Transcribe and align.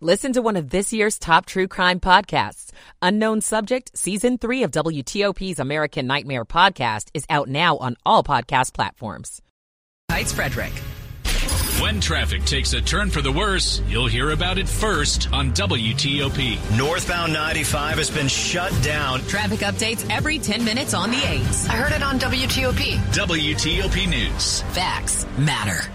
Listen 0.00 0.34
to 0.34 0.42
one 0.42 0.56
of 0.56 0.68
this 0.68 0.92
year's 0.92 1.18
top 1.18 1.46
true 1.46 1.66
crime 1.66 2.00
podcasts. 2.00 2.70
Unknown 3.00 3.40
Subject, 3.40 3.96
Season 3.96 4.36
3 4.36 4.64
of 4.64 4.70
WTOP's 4.70 5.58
American 5.58 6.06
Nightmare 6.06 6.44
podcast 6.44 7.08
is 7.14 7.24
out 7.30 7.48
now 7.48 7.78
on 7.78 7.96
all 8.04 8.22
podcast 8.22 8.74
platforms. 8.74 9.40
Heights 10.10 10.32
Frederick. 10.32 10.72
When 11.80 11.98
traffic 12.00 12.44
takes 12.44 12.74
a 12.74 12.82
turn 12.82 13.08
for 13.08 13.22
the 13.22 13.32
worse, 13.32 13.80
you'll 13.88 14.06
hear 14.06 14.32
about 14.32 14.58
it 14.58 14.68
first 14.68 15.32
on 15.32 15.52
WTOP. 15.52 16.76
Northbound 16.76 17.32
95 17.32 17.96
has 17.96 18.10
been 18.10 18.28
shut 18.28 18.74
down. 18.82 19.20
Traffic 19.20 19.60
updates 19.60 20.06
every 20.10 20.38
10 20.38 20.62
minutes 20.62 20.92
on 20.92 21.10
the 21.10 21.16
8s. 21.16 21.70
I 21.70 21.72
heard 21.72 21.92
it 21.92 22.02
on 22.02 22.18
WTOP. 22.18 22.96
WTOP 23.14 24.08
News. 24.10 24.60
Facts 24.74 25.26
matter. 25.38 25.90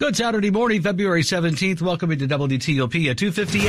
Good 0.00 0.14
Saturday 0.14 0.52
morning, 0.52 0.80
February 0.80 1.22
17th. 1.22 1.82
Welcome 1.82 2.12
into 2.12 2.28
WTOP 2.28 3.10
at 3.10 3.18
258. 3.18 3.66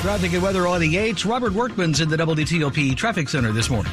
Traffic 0.00 0.32
and 0.32 0.42
weather 0.42 0.66
on 0.66 0.80
the 0.80 0.94
8s. 0.94 1.28
Robert 1.28 1.52
Workman's 1.52 2.00
in 2.00 2.08
the 2.08 2.16
WTOP 2.16 2.96
Traffic 2.96 3.28
Center 3.28 3.52
this 3.52 3.68
morning. 3.68 3.92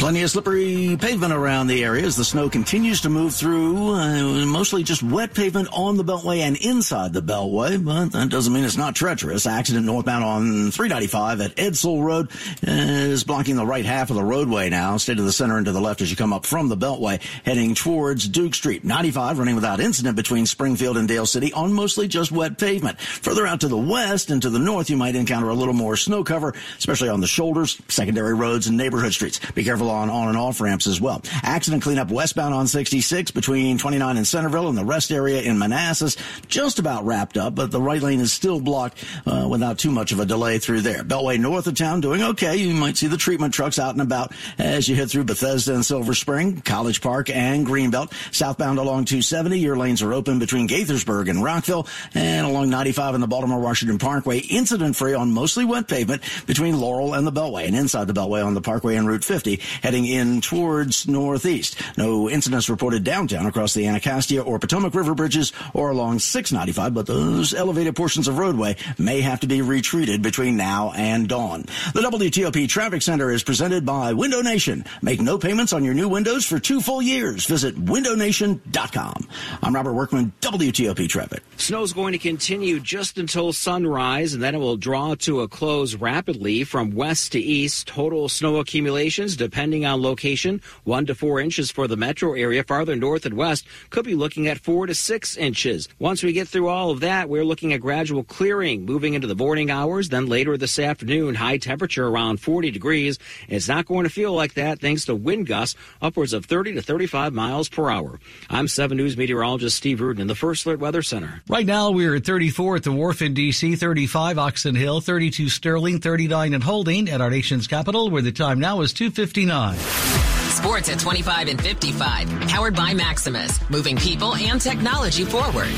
Plenty 0.00 0.22
of 0.22 0.30
slippery 0.30 0.96
pavement 0.98 1.34
around 1.34 1.66
the 1.66 1.84
area 1.84 2.06
as 2.06 2.16
the 2.16 2.24
snow 2.24 2.48
continues 2.48 3.02
to 3.02 3.10
move 3.10 3.34
through. 3.34 3.92
Uh, 3.92 4.46
mostly 4.46 4.82
just 4.82 5.02
wet 5.02 5.34
pavement 5.34 5.68
on 5.74 5.98
the 5.98 6.02
Beltway 6.02 6.38
and 6.38 6.56
inside 6.56 7.12
the 7.12 7.20
Beltway, 7.20 7.84
but 7.84 8.10
that 8.12 8.30
doesn't 8.30 8.50
mean 8.50 8.64
it's 8.64 8.78
not 8.78 8.96
treacherous. 8.96 9.46
Accident 9.46 9.84
northbound 9.84 10.24
on 10.24 10.70
395 10.70 11.42
at 11.42 11.56
Edsel 11.56 12.02
Road 12.02 12.30
uh, 12.66 12.70
is 12.70 13.24
blocking 13.24 13.56
the 13.56 13.66
right 13.66 13.84
half 13.84 14.08
of 14.08 14.16
the 14.16 14.24
roadway 14.24 14.70
now. 14.70 14.96
Stay 14.96 15.14
to 15.14 15.22
the 15.22 15.32
center 15.32 15.58
and 15.58 15.66
to 15.66 15.72
the 15.72 15.82
left 15.82 16.00
as 16.00 16.10
you 16.10 16.16
come 16.16 16.32
up 16.32 16.46
from 16.46 16.70
the 16.70 16.78
Beltway, 16.78 17.20
heading 17.44 17.74
towards 17.74 18.26
Duke 18.26 18.54
Street. 18.54 18.82
95 18.82 19.38
running 19.38 19.54
without 19.54 19.80
incident 19.80 20.16
between 20.16 20.46
Springfield 20.46 20.96
and 20.96 21.08
Dale 21.08 21.26
City 21.26 21.52
on 21.52 21.74
mostly 21.74 22.08
just 22.08 22.32
wet 22.32 22.56
pavement. 22.56 22.98
Further 22.98 23.46
out 23.46 23.60
to 23.60 23.68
the 23.68 23.76
west 23.76 24.30
and 24.30 24.40
to 24.40 24.48
the 24.48 24.58
north, 24.58 24.88
you 24.88 24.96
might 24.96 25.14
encounter 25.14 25.50
a 25.50 25.54
little 25.54 25.74
more 25.74 25.94
snow 25.94 26.24
cover, 26.24 26.54
especially 26.78 27.10
on 27.10 27.20
the 27.20 27.26
shoulders, 27.26 27.78
secondary 27.88 28.32
roads, 28.32 28.66
and 28.66 28.78
neighborhood 28.78 29.12
streets. 29.12 29.38
Be 29.52 29.62
careful 29.62 29.89
on 29.90 30.08
on 30.10 30.28
and 30.28 30.36
off 30.36 30.60
ramps 30.60 30.86
as 30.86 31.00
well. 31.00 31.22
Accident 31.42 31.82
cleanup 31.82 32.10
westbound 32.10 32.54
on 32.54 32.66
66 32.66 33.30
between 33.32 33.78
29 33.78 34.16
and 34.16 34.26
Centreville 34.26 34.68
and 34.68 34.78
the 34.78 34.84
rest 34.84 35.10
area 35.10 35.42
in 35.42 35.58
Manassas 35.58 36.16
just 36.48 36.78
about 36.78 37.04
wrapped 37.04 37.36
up, 37.36 37.54
but 37.54 37.70
the 37.70 37.80
right 37.80 38.00
lane 38.00 38.20
is 38.20 38.32
still 38.32 38.60
blocked 38.60 39.04
uh, 39.26 39.46
without 39.50 39.78
too 39.78 39.90
much 39.90 40.12
of 40.12 40.20
a 40.20 40.26
delay 40.26 40.58
through 40.58 40.80
there. 40.80 41.02
Beltway 41.02 41.38
north 41.38 41.66
of 41.66 41.74
town 41.74 42.00
doing 42.00 42.22
okay. 42.22 42.56
You 42.56 42.74
might 42.74 42.96
see 42.96 43.06
the 43.06 43.16
treatment 43.16 43.52
trucks 43.54 43.78
out 43.78 43.92
and 43.92 44.02
about 44.02 44.32
as 44.58 44.88
you 44.88 44.96
head 44.96 45.10
through 45.10 45.24
Bethesda 45.24 45.74
and 45.74 45.84
Silver 45.84 46.14
Spring, 46.14 46.60
College 46.60 47.00
Park 47.00 47.30
and 47.30 47.66
Greenbelt. 47.66 48.12
Southbound 48.34 48.78
along 48.78 49.06
270, 49.06 49.58
your 49.58 49.76
lanes 49.76 50.02
are 50.02 50.14
open 50.14 50.38
between 50.38 50.68
Gaithersburg 50.68 51.28
and 51.28 51.42
Rockville 51.42 51.86
and 52.14 52.46
along 52.46 52.70
95 52.70 53.14
and 53.14 53.22
the 53.22 53.28
Baltimore 53.28 53.60
Washington 53.60 53.98
Parkway, 53.98 54.38
incident 54.38 54.96
free 54.96 55.14
on 55.14 55.32
mostly 55.32 55.64
wet 55.64 55.88
pavement 55.88 56.22
between 56.46 56.80
Laurel 56.80 57.14
and 57.14 57.26
the 57.26 57.32
Beltway 57.32 57.66
and 57.66 57.76
inside 57.76 58.06
the 58.06 58.12
Beltway 58.12 58.44
on 58.44 58.54
the 58.54 58.60
Parkway 58.60 58.96
and 58.96 59.08
Route 59.08 59.24
50 59.24 59.60
heading 59.82 60.06
in 60.06 60.40
towards 60.40 61.08
northeast. 61.08 61.80
No 61.96 62.28
incidents 62.28 62.68
reported 62.68 63.04
downtown 63.04 63.46
across 63.46 63.74
the 63.74 63.86
Anacostia 63.86 64.42
or 64.42 64.58
Potomac 64.58 64.94
River 64.94 65.14
bridges 65.14 65.52
or 65.74 65.90
along 65.90 66.18
695, 66.18 66.94
but 66.94 67.06
those 67.06 67.54
elevated 67.54 67.96
portions 67.96 68.28
of 68.28 68.38
roadway 68.38 68.76
may 68.98 69.20
have 69.20 69.40
to 69.40 69.46
be 69.46 69.62
retreated 69.62 70.22
between 70.22 70.56
now 70.56 70.92
and 70.94 71.28
dawn. 71.28 71.62
The 71.94 72.00
WTOP 72.00 72.68
Traffic 72.68 73.02
Center 73.02 73.30
is 73.30 73.42
presented 73.42 73.84
by 73.84 74.12
Window 74.12 74.42
Nation. 74.42 74.84
Make 75.02 75.20
no 75.20 75.38
payments 75.38 75.72
on 75.72 75.84
your 75.84 75.94
new 75.94 76.08
windows 76.08 76.44
for 76.44 76.58
two 76.58 76.80
full 76.80 77.02
years. 77.02 77.46
Visit 77.46 77.76
windownation.com. 77.76 79.28
I'm 79.62 79.74
Robert 79.74 79.94
Workman, 79.94 80.32
WTOP 80.40 81.08
Traffic. 81.08 81.42
Snow's 81.56 81.92
going 81.92 82.12
to 82.12 82.18
continue 82.18 82.80
just 82.80 83.18
until 83.18 83.52
sunrise, 83.52 84.34
and 84.34 84.42
then 84.42 84.54
it 84.54 84.58
will 84.58 84.76
draw 84.76 85.14
to 85.16 85.40
a 85.40 85.48
close 85.48 85.94
rapidly 85.94 86.64
from 86.64 86.94
west 86.94 87.32
to 87.32 87.40
east. 87.40 87.86
Total 87.86 88.28
snow 88.28 88.56
accumulations, 88.56 89.36
depending 89.70 89.86
on 89.86 90.02
location, 90.02 90.60
one 90.82 91.06
to 91.06 91.14
four 91.14 91.38
inches 91.38 91.70
for 91.70 91.86
the 91.86 91.96
metro 91.96 92.34
area. 92.34 92.64
Farther 92.64 92.96
north 92.96 93.24
and 93.24 93.36
west, 93.36 93.64
could 93.90 94.04
be 94.04 94.16
looking 94.16 94.48
at 94.48 94.58
four 94.58 94.84
to 94.84 94.94
six 94.96 95.36
inches. 95.36 95.88
Once 96.00 96.24
we 96.24 96.32
get 96.32 96.48
through 96.48 96.66
all 96.66 96.90
of 96.90 96.98
that, 97.00 97.28
we're 97.28 97.44
looking 97.44 97.72
at 97.72 97.80
gradual 97.80 98.24
clearing 98.24 98.84
moving 98.84 99.14
into 99.14 99.28
the 99.28 99.36
morning 99.36 99.70
hours. 99.70 100.08
Then 100.08 100.26
later 100.26 100.56
this 100.56 100.76
afternoon, 100.80 101.36
high 101.36 101.58
temperature 101.58 102.08
around 102.08 102.40
40 102.40 102.72
degrees. 102.72 103.20
It's 103.48 103.68
not 103.68 103.86
going 103.86 104.02
to 104.02 104.10
feel 104.10 104.32
like 104.32 104.54
that 104.54 104.80
thanks 104.80 105.04
to 105.04 105.14
wind 105.14 105.46
gusts 105.46 105.78
upwards 106.02 106.32
of 106.32 106.46
30 106.46 106.74
to 106.74 106.82
35 106.82 107.32
miles 107.32 107.68
per 107.68 107.88
hour. 107.88 108.18
I'm 108.48 108.66
7 108.66 108.96
News 108.96 109.16
meteorologist 109.16 109.76
Steve 109.76 110.00
Rudin 110.00 110.22
in 110.22 110.26
the 110.26 110.34
First 110.34 110.66
Alert 110.66 110.80
Weather 110.80 111.02
Center. 111.02 111.42
Right 111.48 111.66
now, 111.66 111.92
we're 111.92 112.16
at 112.16 112.24
34 112.24 112.76
at 112.76 112.82
the 112.82 112.90
Wharf 112.90 113.22
in 113.22 113.34
D.C., 113.34 113.76
35 113.76 114.36
Oxon 114.36 114.74
Hill, 114.74 115.00
32 115.00 115.48
Sterling, 115.48 116.00
39 116.00 116.54
in 116.54 116.60
Holding 116.60 117.08
at 117.08 117.20
our 117.20 117.30
nation's 117.30 117.68
capital, 117.68 118.10
where 118.10 118.22
the 118.22 118.32
time 118.32 118.58
now 118.58 118.80
is 118.80 118.92
259. 118.92 119.49
Sports 119.74 120.88
at 120.90 121.00
25 121.00 121.48
and 121.48 121.60
55. 121.60 122.28
Powered 122.48 122.76
by 122.76 122.94
Maximus. 122.94 123.58
Moving 123.68 123.96
people 123.96 124.34
and 124.36 124.60
technology 124.60 125.24
forward. 125.24 125.68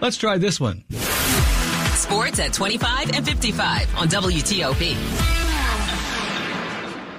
Let's 0.00 0.16
try 0.16 0.38
this 0.38 0.58
one. 0.58 0.84
Sports 1.94 2.38
at 2.38 2.52
25 2.54 3.10
and 3.14 3.26
55 3.26 3.96
on 3.96 4.08
WTOP. 4.08 5.33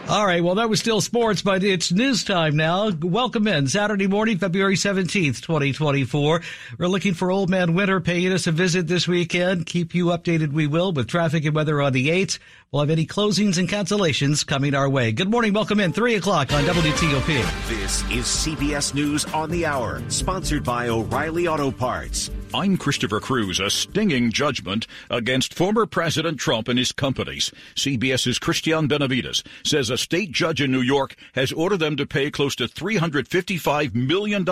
All 0.07 0.23
right, 0.23 0.43
well, 0.43 0.53
that 0.55 0.69
was 0.69 0.79
still 0.79 1.01
sports, 1.01 1.41
but 1.41 1.63
it's 1.63 1.91
news 1.91 2.23
time 2.23 2.55
now. 2.55 2.91
Welcome 2.91 3.47
in. 3.47 3.67
Saturday 3.67 4.05
morning, 4.05 4.37
February 4.37 4.75
17th, 4.75 5.41
2024. 5.41 6.41
We're 6.77 6.87
looking 6.87 7.15
for 7.15 7.31
Old 7.31 7.49
Man 7.49 7.73
Winter 7.73 7.99
paying 7.99 8.31
us 8.31 8.45
a 8.45 8.51
visit 8.51 8.85
this 8.85 9.07
weekend. 9.07 9.65
Keep 9.65 9.95
you 9.95 10.05
updated, 10.07 10.53
we 10.53 10.67
will, 10.67 10.91
with 10.91 11.07
traffic 11.07 11.43
and 11.45 11.55
weather 11.55 11.81
on 11.81 11.91
the 11.91 12.09
8th. 12.09 12.37
We'll 12.71 12.83
have 12.83 12.91
any 12.91 13.07
closings 13.07 13.57
and 13.57 13.67
cancellations 13.67 14.45
coming 14.45 14.75
our 14.75 14.89
way. 14.89 15.11
Good 15.11 15.31
morning. 15.31 15.53
Welcome 15.53 15.79
in. 15.79 15.91
3 15.91 16.15
o'clock 16.15 16.53
on 16.53 16.65
WTOP. 16.65 17.69
This 17.69 18.03
is 18.11 18.25
CBS 18.25 18.93
News 18.93 19.25
on 19.33 19.49
the 19.49 19.65
Hour, 19.65 20.03
sponsored 20.09 20.63
by 20.63 20.89
O'Reilly 20.89 21.47
Auto 21.47 21.71
Parts. 21.71 22.29
I'm 22.53 22.77
Christopher 22.77 23.19
Cruz. 23.19 23.59
A 23.59 23.69
stinging 23.69 24.31
judgment 24.31 24.87
against 25.09 25.53
former 25.53 25.85
President 25.85 26.37
Trump 26.39 26.67
and 26.67 26.77
his 26.77 26.91
companies. 26.91 27.51
CBS's 27.75 28.39
Christian 28.39 28.87
Benavides 28.87 29.43
says 29.63 29.89
a 29.95 29.97
state 29.97 30.29
judge 30.29 30.61
in 30.61 30.73
New 30.73 30.81
York 30.81 31.15
has 31.35 31.53
ordered 31.53 31.77
them 31.77 31.95
to 31.95 32.05
pay 32.05 32.29
close 32.29 32.53
to 32.53 32.65
$355 32.65 33.95
million 33.95 34.45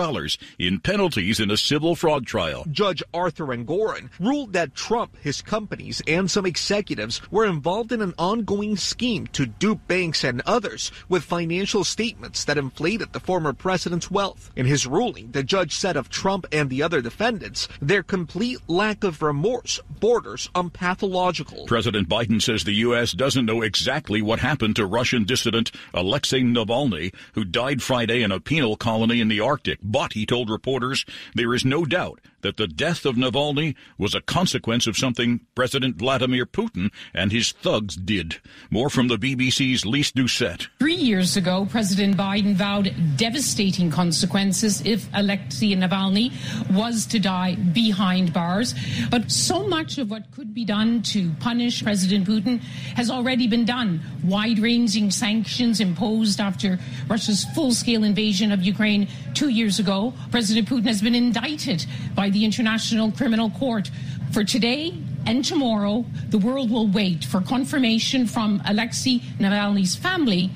in 0.58 0.80
penalties 0.80 1.38
in 1.38 1.50
a 1.50 1.56
civil 1.58 1.94
fraud 1.94 2.26
trial. 2.26 2.64
Judge 2.70 3.02
Arthur 3.12 3.48
Engoron 3.48 4.08
ruled 4.18 4.54
that 4.54 4.74
Trump, 4.74 5.14
his 5.20 5.42
companies, 5.42 6.00
and 6.06 6.30
some 6.30 6.46
executives 6.46 7.20
were 7.30 7.44
involved 7.44 7.92
in 7.92 8.00
an 8.00 8.14
ongoing 8.18 8.74
scheme 8.74 9.26
to 9.28 9.44
dupe 9.44 9.86
banks 9.86 10.24
and 10.24 10.40
others 10.46 10.90
with 11.10 11.22
financial 11.22 11.84
statements 11.84 12.46
that 12.46 12.56
inflated 12.56 13.12
the 13.12 13.20
former 13.20 13.52
president's 13.52 14.10
wealth. 14.10 14.50
In 14.56 14.64
his 14.64 14.86
ruling, 14.86 15.32
the 15.32 15.42
judge 15.42 15.74
said 15.74 15.98
of 15.98 16.08
Trump 16.08 16.46
and 16.52 16.70
the 16.70 16.82
other 16.82 17.02
defendants, 17.02 17.68
their 17.82 18.02
complete 18.02 18.60
lack 18.66 19.04
of 19.04 19.20
remorse 19.20 19.78
borders 20.00 20.48
on 20.54 20.70
pathological. 20.70 21.66
President 21.66 22.08
Biden 22.08 22.40
says 22.40 22.64
the 22.64 22.72
U.S. 22.86 23.12
doesn't 23.12 23.44
know 23.44 23.60
exactly 23.60 24.22
what 24.22 24.38
happened 24.38 24.76
to 24.76 24.86
Russian 24.86 25.24
dissident 25.34 25.72
Alexei 25.92 26.42
Navalny, 26.42 27.12
who 27.32 27.44
died 27.44 27.82
Friday 27.82 28.22
in 28.22 28.30
a 28.30 28.38
penal 28.38 28.76
colony 28.76 29.20
in 29.20 29.26
the 29.26 29.40
Arctic. 29.40 29.80
But 29.82 30.12
he 30.12 30.26
told 30.26 30.48
reporters 30.48 31.04
there 31.34 31.52
is 31.52 31.64
no 31.64 31.84
doubt 31.84 32.20
that 32.44 32.58
the 32.58 32.68
death 32.68 33.06
of 33.06 33.16
Navalny 33.16 33.74
was 33.96 34.14
a 34.14 34.20
consequence 34.20 34.86
of 34.86 34.98
something 34.98 35.40
President 35.54 35.96
Vladimir 35.96 36.44
Putin 36.44 36.92
and 37.14 37.32
his 37.32 37.52
thugs 37.52 37.96
did. 37.96 38.36
More 38.70 38.90
from 38.90 39.08
the 39.08 39.16
BBC's 39.16 39.86
Lyse 39.86 40.12
Doucet. 40.12 40.68
Three 40.78 40.94
years 40.94 41.38
ago, 41.38 41.66
President 41.70 42.18
Biden 42.18 42.54
vowed 42.54 42.94
devastating 43.16 43.90
consequences 43.90 44.82
if 44.84 45.08
Alexei 45.14 45.74
Navalny 45.74 46.32
was 46.70 47.06
to 47.06 47.18
die 47.18 47.54
behind 47.54 48.34
bars. 48.34 48.74
But 49.10 49.30
so 49.30 49.66
much 49.66 49.96
of 49.96 50.10
what 50.10 50.30
could 50.30 50.52
be 50.52 50.66
done 50.66 51.00
to 51.14 51.30
punish 51.40 51.82
President 51.82 52.28
Putin 52.28 52.60
has 52.94 53.10
already 53.10 53.46
been 53.46 53.64
done. 53.64 54.02
Wide 54.22 54.58
ranging 54.58 55.10
sanctions 55.10 55.80
imposed 55.80 56.40
after 56.40 56.78
Russia's 57.08 57.46
full 57.54 57.72
scale 57.72 58.04
invasion 58.04 58.52
of 58.52 58.62
Ukraine 58.62 59.08
two 59.32 59.48
years 59.48 59.78
ago. 59.78 60.12
President 60.30 60.68
Putin 60.68 60.86
has 60.86 61.00
been 61.00 61.14
indicted 61.14 61.86
by 62.14 62.33
the 62.34 62.44
International 62.44 63.10
Criminal 63.12 63.48
Court. 63.50 63.90
For 64.32 64.44
today, 64.44 64.92
and 65.24 65.44
tomorrow, 65.44 66.04
the 66.28 66.38
world 66.38 66.70
will 66.70 66.88
wait 66.88 67.24
for 67.24 67.40
confirmation 67.40 68.26
from 68.26 68.60
Alexei 68.66 69.20
Navalny's 69.38 69.96
family 69.96 70.50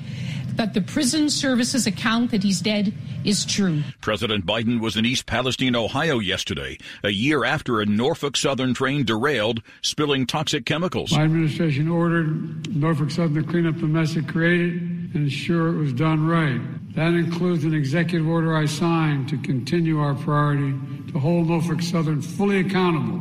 that 0.55 0.73
the 0.73 0.81
prison 0.81 1.29
services 1.29 1.87
account 1.87 2.31
that 2.31 2.43
he's 2.43 2.59
dead 2.59 2.93
is 3.23 3.45
true. 3.45 3.81
President 4.01 4.45
Biden 4.45 4.81
was 4.81 4.97
in 4.97 5.05
East 5.05 5.25
Palestine, 5.25 5.73
Ohio 5.73 6.19
yesterday, 6.19 6.77
a 7.01 7.11
year 7.11 7.45
after 7.45 7.79
a 7.79 7.85
Norfolk 7.85 8.35
Southern 8.35 8.73
train 8.73 9.05
derailed, 9.05 9.61
spilling 9.81 10.25
toxic 10.25 10.65
chemicals. 10.65 11.13
My 11.13 11.23
administration 11.23 11.87
ordered 11.87 12.75
Norfolk 12.75 13.09
Southern 13.09 13.41
to 13.41 13.49
clean 13.49 13.65
up 13.65 13.79
the 13.79 13.87
mess 13.87 14.17
it 14.17 14.27
created 14.27 14.81
and 14.81 15.15
ensure 15.15 15.69
it 15.69 15.77
was 15.77 15.93
done 15.93 16.27
right. 16.27 16.59
That 16.95 17.13
includes 17.13 17.63
an 17.63 17.73
executive 17.73 18.27
order 18.27 18.55
I 18.55 18.65
signed 18.65 19.29
to 19.29 19.37
continue 19.37 19.99
our 19.99 20.13
priority 20.13 20.73
to 21.11 21.19
hold 21.19 21.47
Norfolk 21.47 21.81
Southern 21.81 22.21
fully 22.21 22.59
accountable 22.59 23.19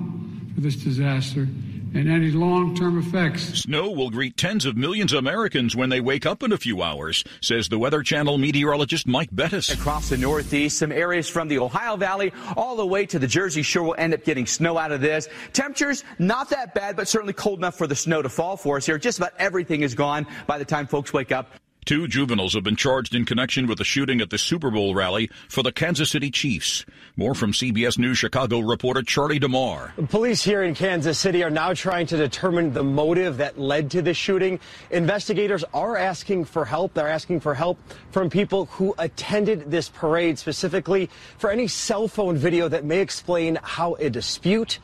for 0.55 0.61
this 0.61 0.77
disaster 0.77 1.49
and 1.95 2.09
any 2.09 2.31
long 2.31 2.75
term 2.75 2.99
effects. 2.99 3.43
Snow 3.61 3.91
will 3.91 4.11
greet 4.11 4.37
tens 4.37 4.67
of 4.67 4.77
millions 4.77 5.13
of 5.13 5.19
Americans 5.19 5.75
when 5.75 5.89
they 5.89 6.01
wake 6.01 6.27
up 6.27 6.43
in 6.43 6.53
a 6.53 6.59
few 6.59 6.83
hours, 6.83 7.25
says 7.41 7.69
the 7.69 7.79
Weather 7.79 8.03
Channel 8.03 8.39
meteorologist 8.39 9.07
Mike 9.07 9.31
Bettes. 9.31 9.73
Across 9.73 10.11
the 10.11 10.19
Northeast, 10.19 10.79
some 10.79 10.93
areas 10.93 11.29
from 11.29 11.49
the 11.49 11.59
Ohio 11.59 11.97
Valley 11.97 12.33
all 12.57 12.77
the 12.77 12.87
way 12.87 13.07
to 13.07 13.19
the 13.19 13.27
Jersey 13.27 13.63
Shore 13.63 13.85
will 13.85 13.97
end 13.99 14.15
up 14.15 14.25
getting 14.25 14.47
snow 14.47 14.77
out 14.77 14.93
of 14.93 15.01
this. 15.01 15.29
Temperatures 15.53 16.05
not 16.19 16.51
that 16.51 16.75
bad, 16.75 16.97
but 16.97 17.09
certainly 17.09 17.33
cold 17.33 17.59
enough 17.59 17.77
for 17.77 17.87
the 17.87 17.97
snow 17.97 18.21
to 18.23 18.29
fall 18.29 18.57
for 18.57 18.77
us 18.77 18.87
here. 18.87 18.99
Just 18.99 19.19
about 19.19 19.33
everything 19.39 19.83
is 19.83 19.95
gone 19.95 20.27
by 20.47 20.59
the 20.59 20.65
time 20.65 20.87
folks 20.87 21.13
wake 21.13 21.33
up. 21.33 21.53
Two 21.89 22.07
juveniles 22.07 22.53
have 22.53 22.65
been 22.65 22.77
charged 22.77 23.15
in 23.15 23.25
connection 23.25 23.67
with 23.67 23.79
the 23.79 23.85
shooting 23.85 24.21
at 24.21 24.29
the 24.29 24.37
Super 24.37 24.71
Bowl 24.71 24.95
rally 24.95 25.31
for 25.49 25.63
the 25.63 25.73
Kansas 25.73 26.11
City 26.11 26.31
Chiefs. 26.31 26.85
More 27.17 27.35
from 27.35 27.53
CBS 27.53 27.97
News 27.97 28.19
Chicago 28.19 28.61
reporter 28.61 29.01
Charlie 29.01 29.39
DeMar. 29.39 29.95
Police 30.11 30.45
here 30.45 30.65
in 30.65 30.75
Kansas 30.75 31.19
City 31.19 31.43
are 31.43 31.49
now 31.49 31.73
trying 31.73 32.07
to 32.09 32.19
determine 32.19 32.75
the 32.75 32.85
motive 32.85 33.39
that 33.39 33.59
led 33.59 33.91
to 33.93 34.03
the 34.03 34.13
shooting. 34.13 34.61
Investigators 34.91 35.65
are 35.73 35.97
asking 35.97 36.45
for 36.45 36.67
help. 36.67 36.93
They're 36.93 37.09
asking 37.09 37.41
for 37.41 37.55
help 37.55 37.79
from 38.11 38.29
people 38.29 38.67
who 38.67 38.95
attended 38.99 39.71
this 39.71 39.89
parade, 39.89 40.39
specifically 40.39 41.09
for 41.39 41.51
any 41.51 41.69
cell 41.69 42.07
phone 42.07 42.37
video 42.37 42.69
that 42.69 42.85
may 42.85 42.99
explain 42.99 43.59
how 43.63 43.95
a 43.95 44.11
dispute 44.11 44.79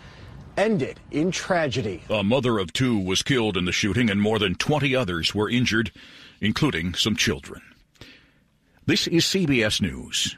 ended 0.56 1.00
in 1.10 1.30
tragedy. 1.30 2.02
A 2.08 2.22
mother 2.24 2.58
of 2.58 2.72
two 2.72 2.98
was 2.98 3.22
killed 3.22 3.58
in 3.58 3.66
the 3.66 3.72
shooting 3.72 4.08
and 4.08 4.22
more 4.22 4.38
than 4.38 4.54
20 4.54 4.94
others 4.96 5.34
were 5.34 5.50
injured 5.50 5.90
including 6.44 6.94
some 6.94 7.16
children. 7.16 7.62
This 8.86 9.06
is 9.06 9.24
CBS 9.24 9.80
News. 9.80 10.36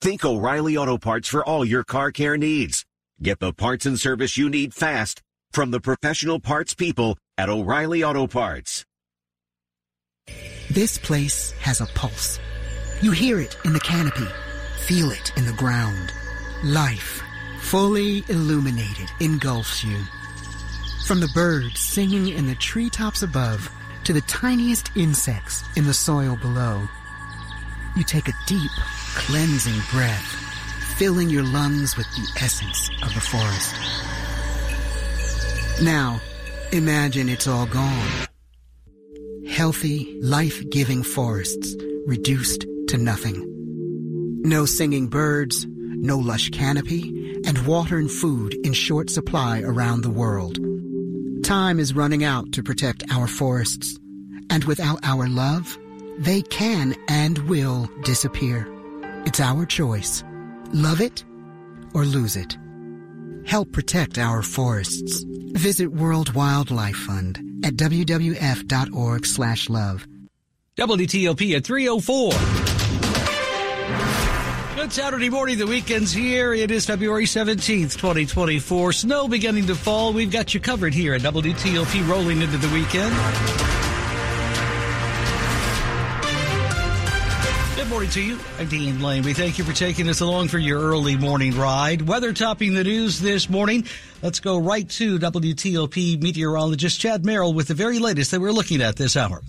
Think 0.00 0.24
O'Reilly 0.24 0.76
Auto 0.76 0.98
Parts 0.98 1.28
for 1.28 1.44
all 1.44 1.64
your 1.64 1.84
car 1.84 2.10
care 2.10 2.36
needs. 2.36 2.84
Get 3.22 3.38
the 3.38 3.52
parts 3.52 3.86
and 3.86 3.98
service 3.98 4.36
you 4.36 4.48
need 4.48 4.74
fast 4.74 5.20
from 5.52 5.70
the 5.70 5.80
professional 5.80 6.40
parts 6.40 6.74
people 6.74 7.16
at 7.36 7.48
O'Reilly 7.48 8.02
Auto 8.02 8.26
Parts. 8.26 8.84
This 10.70 10.98
place 10.98 11.52
has 11.60 11.80
a 11.80 11.86
pulse. 11.86 12.38
You 13.00 13.10
hear 13.10 13.40
it 13.40 13.56
in 13.64 13.72
the 13.72 13.80
canopy, 13.80 14.26
feel 14.86 15.10
it 15.10 15.36
in 15.36 15.44
the 15.44 15.52
ground. 15.52 16.12
Life, 16.64 17.22
fully 17.60 18.24
illuminated, 18.28 19.08
engulfs 19.20 19.84
you. 19.84 19.98
From 21.06 21.18
the 21.20 21.28
birds 21.34 21.80
singing 21.80 22.28
in 22.28 22.46
the 22.46 22.54
treetops 22.54 23.22
above 23.22 23.68
to 24.04 24.12
the 24.12 24.20
tiniest 24.22 24.90
insects 24.96 25.64
in 25.76 25.84
the 25.84 25.92
soil 25.92 26.36
below, 26.40 26.86
you 27.96 28.04
take 28.04 28.28
a 28.28 28.34
deep, 28.46 28.70
cleansing 29.14 29.78
breath, 29.90 30.24
filling 30.96 31.28
your 31.28 31.42
lungs 31.42 31.96
with 31.96 32.06
the 32.12 32.40
essence 32.40 32.88
of 33.02 33.12
the 33.14 33.20
forest. 33.20 33.74
Now, 35.82 36.20
imagine 36.72 37.28
it's 37.28 37.48
all 37.48 37.66
gone. 37.66 38.08
Healthy, 39.48 40.18
life-giving 40.22 41.02
forests 41.02 41.76
reduced 42.06 42.64
to 42.88 42.96
nothing. 42.96 43.44
No 44.44 44.64
singing 44.64 45.08
birds, 45.08 45.66
no 45.68 46.16
lush 46.16 46.50
canopy, 46.50 47.40
and 47.44 47.66
water 47.66 47.98
and 47.98 48.10
food 48.10 48.54
in 48.64 48.72
short 48.72 49.10
supply 49.10 49.60
around 49.62 50.02
the 50.02 50.10
world. 50.10 50.58
Time 51.52 51.78
is 51.78 51.92
running 51.92 52.24
out 52.24 52.50
to 52.52 52.62
protect 52.62 53.04
our 53.10 53.26
forests, 53.26 53.98
and 54.48 54.64
without 54.64 55.00
our 55.02 55.28
love, 55.28 55.78
they 56.16 56.40
can 56.40 56.94
and 57.08 57.36
will 57.46 57.90
disappear. 58.04 58.66
It's 59.26 59.38
our 59.38 59.66
choice. 59.66 60.24
Love 60.72 61.02
it 61.02 61.26
or 61.92 62.06
lose 62.06 62.36
it. 62.36 62.56
Help 63.44 63.70
protect 63.70 64.16
our 64.16 64.40
forests. 64.40 65.26
Visit 65.52 65.88
World 65.88 66.32
Wildlife 66.32 66.96
Fund 66.96 67.36
at 67.66 67.74
wwf.org 67.74 69.26
slash 69.26 69.68
love. 69.68 70.06
WTOP 70.78 71.54
at 71.54 71.66
304. 71.66 74.21
Good 74.82 74.92
Saturday 74.92 75.30
morning. 75.30 75.58
The 75.58 75.66
weekend's 75.68 76.10
here. 76.10 76.52
It 76.52 76.72
is 76.72 76.86
February 76.86 77.24
17th, 77.24 77.96
2024. 77.96 78.92
Snow 78.92 79.28
beginning 79.28 79.68
to 79.68 79.76
fall. 79.76 80.12
We've 80.12 80.28
got 80.28 80.54
you 80.54 80.58
covered 80.58 80.92
here 80.92 81.14
at 81.14 81.20
WTOP 81.20 82.08
rolling 82.08 82.42
into 82.42 82.56
the 82.56 82.66
weekend. 82.74 83.14
Good 87.76 87.88
morning 87.88 88.10
to 88.10 88.20
you. 88.20 88.40
I'm 88.58 88.66
Dean 88.66 89.00
Lane. 89.00 89.22
We 89.22 89.34
thank 89.34 89.56
you 89.56 89.62
for 89.62 89.72
taking 89.72 90.08
us 90.08 90.20
along 90.20 90.48
for 90.48 90.58
your 90.58 90.80
early 90.80 91.16
morning 91.16 91.56
ride. 91.56 92.02
Weather 92.02 92.32
topping 92.32 92.74
the 92.74 92.82
news 92.82 93.20
this 93.20 93.48
morning. 93.48 93.86
Let's 94.20 94.40
go 94.40 94.58
right 94.58 94.90
to 94.90 95.20
WTOP 95.20 96.20
meteorologist 96.20 96.98
Chad 96.98 97.24
Merrill 97.24 97.54
with 97.54 97.68
the 97.68 97.74
very 97.74 98.00
latest 98.00 98.32
that 98.32 98.40
we're 98.40 98.50
looking 98.50 98.82
at 98.82 98.96
this 98.96 99.16
hour. 99.16 99.42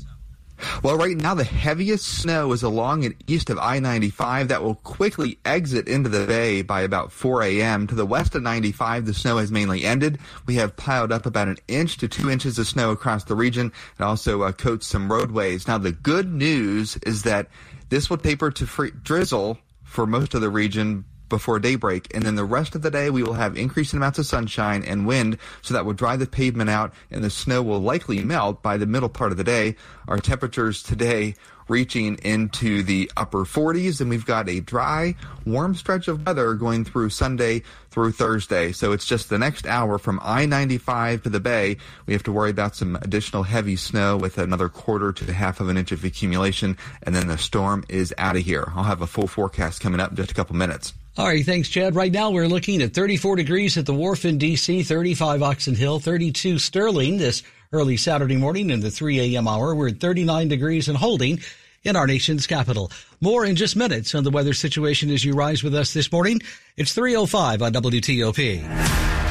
Well, 0.82 0.98
right 0.98 1.16
now 1.16 1.34
the 1.34 1.44
heaviest 1.44 2.06
snow 2.06 2.52
is 2.52 2.64
along 2.64 3.06
and 3.06 3.16
east 3.28 3.50
of 3.50 3.58
I-95 3.58 4.48
that 4.48 4.64
will 4.64 4.76
quickly 4.76 5.40
exit 5.46 5.88
into 5.88 6.10
the 6.10 6.26
bay 6.26 6.62
by 6.62 6.82
about 6.82 7.12
4 7.12 7.44
a.m. 7.44 7.88
To 7.88 7.96
the 7.96 8.06
west 8.06 8.36
of 8.36 8.44
95, 8.44 9.06
the 9.06 9.14
snow 9.14 9.38
has 9.38 9.52
mainly 9.52 9.84
ended. 9.84 10.20
We 10.46 10.56
have 10.56 10.76
piled 10.76 11.12
up 11.12 11.26
about 11.26 11.48
an 11.48 11.58
inch 11.68 11.98
to 11.98 12.08
two 12.08 12.30
inches 12.30 12.60
of 12.60 12.68
snow 12.68 12.92
across 12.92 13.24
the 13.24 13.36
region 13.36 13.72
and 13.98 14.06
also 14.06 14.44
uh, 14.44 14.52
coats 14.52 14.88
some 14.88 15.12
roadways. 15.12 15.68
Now, 15.68 15.78
the 15.78 15.92
good 15.92 16.34
news 16.34 16.98
is 16.98 17.24
that 17.24 17.48
this 17.90 18.10
will 18.10 18.18
taper 18.18 18.52
to 18.52 18.68
free- 18.68 18.92
drizzle 19.04 19.58
for 19.84 20.08
most 20.08 20.34
of 20.34 20.42
the 20.42 20.50
region 20.50 21.06
before 21.34 21.58
daybreak. 21.58 22.14
And 22.14 22.24
then 22.24 22.36
the 22.36 22.46
rest 22.46 22.76
of 22.76 22.84
the 22.84 22.92
day, 22.92 23.10
we 23.10 23.24
will 23.24 23.34
have 23.34 23.58
increasing 23.58 23.98
amounts 23.98 24.20
of 24.20 24.28
sunshine 24.28 24.84
and 24.84 25.08
wind, 25.08 25.40
so 25.64 25.74
that 25.74 25.84
will 25.84 25.94
dry 25.94 26.16
the 26.16 26.28
pavement 26.28 26.70
out, 26.70 26.94
and 27.10 27.24
the 27.24 27.32
snow 27.32 27.64
will 27.64 27.80
likely 27.80 28.24
melt 28.24 28.62
by 28.62 28.78
the 28.78 28.86
middle 28.86 29.10
part 29.10 29.32
of 29.32 29.38
the 29.40 29.44
day. 29.44 29.76
Our 30.08 30.20
temperatures 30.20 30.84
today 30.84 31.34
reaching 31.68 32.20
into 32.20 32.84
the 32.84 33.12
upper 33.18 33.46
40s, 33.46 34.00
and 34.00 34.12
we've 34.12 34.28
got 34.28 34.48
a 34.48 34.60
dry, 34.60 35.16
warm 35.44 35.74
stretch 35.74 36.08
of 36.08 36.24
weather 36.24 36.54
going 36.54 36.86
through 36.86 37.10
Sunday 37.10 37.64
through 37.90 38.12
Thursday. 38.12 38.72
So 38.72 38.92
it's 38.92 39.06
just 39.06 39.30
the 39.30 39.40
next 39.40 39.66
hour 39.66 39.98
from 39.98 40.20
I-95 40.22 41.24
to 41.24 41.30
the 41.30 41.40
Bay. 41.40 41.78
We 42.06 42.14
have 42.14 42.24
to 42.24 42.32
worry 42.32 42.52
about 42.52 42.76
some 42.76 42.96
additional 42.98 43.42
heavy 43.42 43.76
snow 43.76 44.18
with 44.18 44.38
another 44.38 44.70
quarter 44.70 45.12
to 45.14 45.34
half 45.34 45.60
of 45.60 45.70
an 45.70 45.78
inch 45.78 45.92
of 45.92 46.04
accumulation, 46.04 46.78
and 47.02 47.16
then 47.16 47.28
the 47.28 47.40
storm 47.40 47.86
is 47.90 48.14
out 48.20 48.36
of 48.36 48.44
here. 48.44 48.72
I'll 48.76 48.84
have 48.84 49.02
a 49.02 49.08
full 49.08 49.28
forecast 49.28 49.82
coming 49.82 50.00
up 50.00 50.12
in 50.12 50.16
just 50.18 50.30
a 50.30 50.36
couple 50.36 50.56
minutes. 50.56 50.94
All 51.16 51.28
right, 51.28 51.46
thanks, 51.46 51.70
Chad. 51.70 51.94
Right 51.94 52.12
now 52.12 52.32
we're 52.32 52.48
looking 52.48 52.82
at 52.82 52.96
34 52.96 53.36
degrees 53.36 53.78
at 53.78 53.86
the 53.86 53.94
wharf 53.94 54.26
in 54.26 54.40
D.C., 54.40 54.82
35 54.82 55.44
Oxon 55.44 55.76
Hill, 55.76 56.00
32 56.00 56.58
Sterling 56.58 57.18
this 57.18 57.44
early 57.72 57.98
Saturday 57.98 58.36
morning 58.36 58.72
in 58.72 58.80
the 58.80 58.90
3 58.90 59.36
a.m. 59.36 59.48
hour. 59.48 59.76
We're 59.76 59.90
at 59.90 60.00
39 60.00 60.48
degrees 60.48 60.88
and 60.88 60.98
holding 60.98 61.40
in 61.84 61.96
our 61.96 62.08
nation's 62.08 62.48
capital. 62.48 62.92
More 63.22 63.46
in 63.46 63.56
just 63.56 63.76
minutes 63.76 64.16
on 64.16 64.24
the 64.24 64.32
weather 64.32 64.56
situation 64.56 65.12
as 65.12 65.24
you 65.24 65.34
rise 65.34 65.64
with 65.64 65.76
us 65.76 65.94
this 65.94 66.12
morning. 66.12 66.42
It's 66.78 66.94
305 66.94 67.62
on 67.62 67.74
WTOP. 67.74 69.23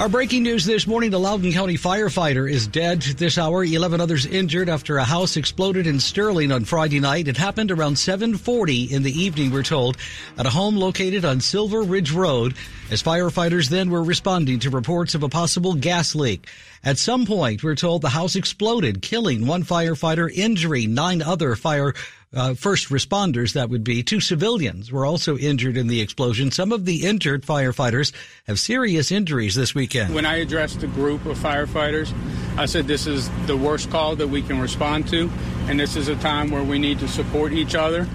Our 0.00 0.08
breaking 0.08 0.44
news 0.44 0.64
this 0.64 0.86
morning, 0.86 1.10
the 1.10 1.20
Loudoun 1.20 1.52
County 1.52 1.76
firefighter 1.76 2.50
is 2.50 2.66
dead 2.66 3.02
this 3.02 3.36
hour. 3.36 3.62
11 3.62 4.00
others 4.00 4.24
injured 4.24 4.70
after 4.70 4.96
a 4.96 5.04
house 5.04 5.36
exploded 5.36 5.86
in 5.86 6.00
Sterling 6.00 6.52
on 6.52 6.64
Friday 6.64 7.00
night. 7.00 7.28
It 7.28 7.36
happened 7.36 7.70
around 7.70 7.98
740 7.98 8.84
in 8.84 9.02
the 9.02 9.12
evening, 9.12 9.50
we're 9.50 9.62
told, 9.62 9.98
at 10.38 10.46
a 10.46 10.48
home 10.48 10.78
located 10.78 11.26
on 11.26 11.42
Silver 11.42 11.82
Ridge 11.82 12.12
Road 12.12 12.54
as 12.90 13.02
firefighters 13.02 13.68
then 13.68 13.90
were 13.90 14.02
responding 14.02 14.58
to 14.60 14.70
reports 14.70 15.14
of 15.14 15.22
a 15.22 15.28
possible 15.28 15.74
gas 15.74 16.14
leak. 16.14 16.48
At 16.82 16.96
some 16.96 17.26
point, 17.26 17.62
we're 17.62 17.74
told 17.74 18.00
the 18.00 18.08
house 18.08 18.36
exploded, 18.36 19.02
killing 19.02 19.46
one 19.46 19.64
firefighter, 19.64 20.32
injuring 20.32 20.94
nine 20.94 21.20
other 21.20 21.56
fire 21.56 21.92
uh, 22.32 22.54
first 22.54 22.88
responders, 22.90 23.54
that 23.54 23.70
would 23.70 23.82
be. 23.82 24.02
Two 24.02 24.20
civilians 24.20 24.92
were 24.92 25.04
also 25.04 25.36
injured 25.36 25.76
in 25.76 25.88
the 25.88 26.00
explosion. 26.00 26.50
Some 26.50 26.72
of 26.72 26.84
the 26.84 27.06
injured 27.06 27.44
firefighters 27.44 28.12
have 28.46 28.60
serious 28.60 29.10
injuries 29.10 29.54
this 29.54 29.74
weekend. 29.74 30.14
When 30.14 30.26
I 30.26 30.36
addressed 30.36 30.82
a 30.82 30.86
group 30.86 31.26
of 31.26 31.38
firefighters, 31.38 32.12
I 32.56 32.66
said 32.66 32.86
this 32.86 33.06
is 33.06 33.28
the 33.46 33.56
worst 33.56 33.90
call 33.90 34.16
that 34.16 34.28
we 34.28 34.42
can 34.42 34.60
respond 34.60 35.08
to, 35.08 35.30
and 35.66 35.80
this 35.80 35.96
is 35.96 36.08
a 36.08 36.16
time 36.16 36.50
where 36.50 36.62
we 36.62 36.78
need 36.78 37.00
to 37.00 37.08
support 37.08 37.52
each 37.52 37.74
other 37.74 38.06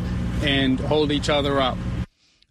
and 0.41 0.79
hold 0.79 1.11
each 1.11 1.29
other 1.29 1.59
up. 1.59 1.77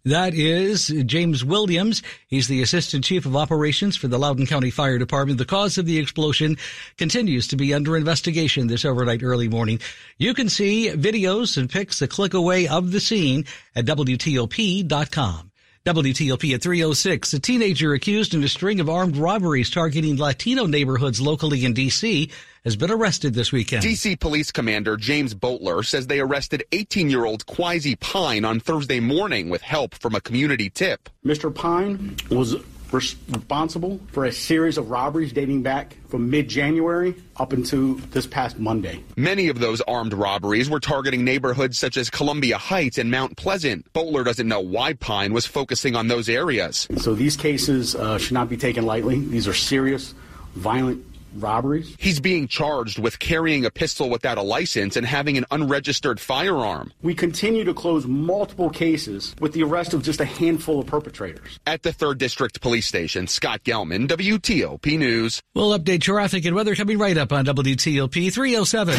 That 0.05 0.35
is 0.35 0.93
James 1.07 1.43
Williams. 1.43 2.03
He's 2.27 2.47
the 2.47 2.61
Assistant 2.61 3.03
Chief 3.03 3.25
of 3.25 3.35
Operations 3.35 3.97
for 3.97 4.07
the 4.07 4.19
Loudoun 4.19 4.45
County 4.45 4.69
Fire 4.69 4.99
Department. 4.99 5.39
The 5.39 5.45
cause 5.45 5.79
of 5.79 5.87
the 5.87 5.97
explosion 5.97 6.57
continues 6.95 7.47
to 7.47 7.55
be 7.55 7.73
under 7.73 7.97
investigation 7.97 8.67
this 8.67 8.85
overnight 8.85 9.23
early 9.23 9.47
morning. 9.47 9.79
You 10.19 10.35
can 10.35 10.47
see 10.47 10.89
videos 10.89 11.57
and 11.57 11.67
pics 11.67 12.03
a 12.03 12.07
click 12.07 12.35
away 12.35 12.67
of 12.67 12.91
the 12.91 12.99
scene 12.99 13.45
at 13.75 13.85
WTOP.com. 13.85 15.51
WTOP 15.85 16.55
at 16.55 16.63
306. 16.63 17.33
A 17.33 17.39
teenager 17.39 17.93
accused 17.93 18.33
in 18.33 18.43
a 18.43 18.47
string 18.47 18.79
of 18.79 18.89
armed 18.89 19.15
robberies 19.15 19.69
targeting 19.69 20.17
Latino 20.17 20.65
neighborhoods 20.65 21.21
locally 21.21 21.63
in 21.63 21.75
D.C. 21.75 22.31
has 22.63 22.75
been 22.75 22.89
arrested 22.89 23.35
this 23.35 23.51
weekend. 23.51 23.83
D.C. 23.83 24.15
Police 24.15 24.51
Commander 24.51 24.97
James 24.97 25.35
Boatler 25.35 25.85
says 25.85 26.07
they 26.07 26.19
arrested 26.19 26.63
18 26.71 27.11
year 27.11 27.23
old 27.23 27.45
Quasi 27.45 27.95
Pine 27.97 28.45
on 28.45 28.59
Thursday 28.59 28.99
morning 28.99 29.47
with 29.47 29.61
help 29.61 29.93
from 29.93 30.15
a 30.15 30.21
community 30.21 30.71
tip. 30.71 31.07
Mr. 31.23 31.53
Pine 31.53 32.15
was 32.31 32.55
responsible 32.91 33.99
for 34.11 34.25
a 34.25 34.31
series 34.31 34.77
of 34.77 34.89
robberies 34.89 35.33
dating 35.33 35.63
back 35.63 35.95
from 36.09 36.29
mid 36.29 36.47
January 36.47 37.15
up 37.37 37.53
until 37.53 37.95
this 38.11 38.25
past 38.27 38.59
Monday. 38.59 39.03
Many 39.15 39.47
of 39.47 39.59
those 39.59 39.81
armed 39.81 40.13
robberies 40.13 40.69
were 40.69 40.79
targeting 40.79 41.23
neighborhoods 41.23 41.77
such 41.77 41.97
as 41.97 42.09
Columbia 42.09 42.57
Heights 42.57 42.97
and 42.97 43.11
Mount 43.11 43.37
Pleasant. 43.37 43.91
Boatler 43.93 44.23
doesn't 44.23 44.47
know 44.47 44.61
why 44.61 44.93
Pine 44.93 45.33
was 45.33 45.45
focusing 45.45 45.95
on 45.95 46.07
those 46.07 46.29
areas. 46.29 46.87
So 46.97 47.15
these 47.15 47.35
cases 47.35 47.95
uh, 47.95 48.17
should 48.17 48.33
not 48.33 48.49
be 48.49 48.57
taken 48.57 48.85
lightly. 48.85 49.19
These 49.19 49.47
are 49.47 49.53
serious, 49.53 50.13
violent 50.55 51.05
robberies. 51.41 51.95
He's 51.99 52.19
being 52.19 52.47
charged 52.47 52.99
with 52.99 53.19
carrying 53.19 53.65
a 53.65 53.71
pistol 53.71 54.09
without 54.09 54.37
a 54.37 54.41
license 54.41 54.95
and 54.95 55.05
having 55.05 55.37
an 55.37 55.45
unregistered 55.51 56.19
firearm. 56.19 56.93
We 57.01 57.15
continue 57.15 57.63
to 57.63 57.73
close 57.73 58.05
multiple 58.05 58.69
cases 58.69 59.35
with 59.39 59.53
the 59.53 59.63
arrest 59.63 59.93
of 59.93 60.03
just 60.03 60.19
a 60.19 60.25
handful 60.25 60.79
of 60.79 60.87
perpetrators. 60.87 61.59
At 61.65 61.83
the 61.83 61.91
3rd 61.91 62.17
District 62.17 62.61
Police 62.61 62.85
Station, 62.85 63.27
Scott 63.27 63.63
Gelman, 63.63 64.07
WTOP 64.07 64.97
News. 64.97 65.41
We'll 65.53 65.77
update 65.77 66.01
traffic 66.01 66.45
and 66.45 66.55
weather 66.55 66.75
coming 66.75 66.97
right 66.97 67.17
up 67.17 67.31
on 67.31 67.45
WTOP 67.45 68.33
307. 68.33 68.95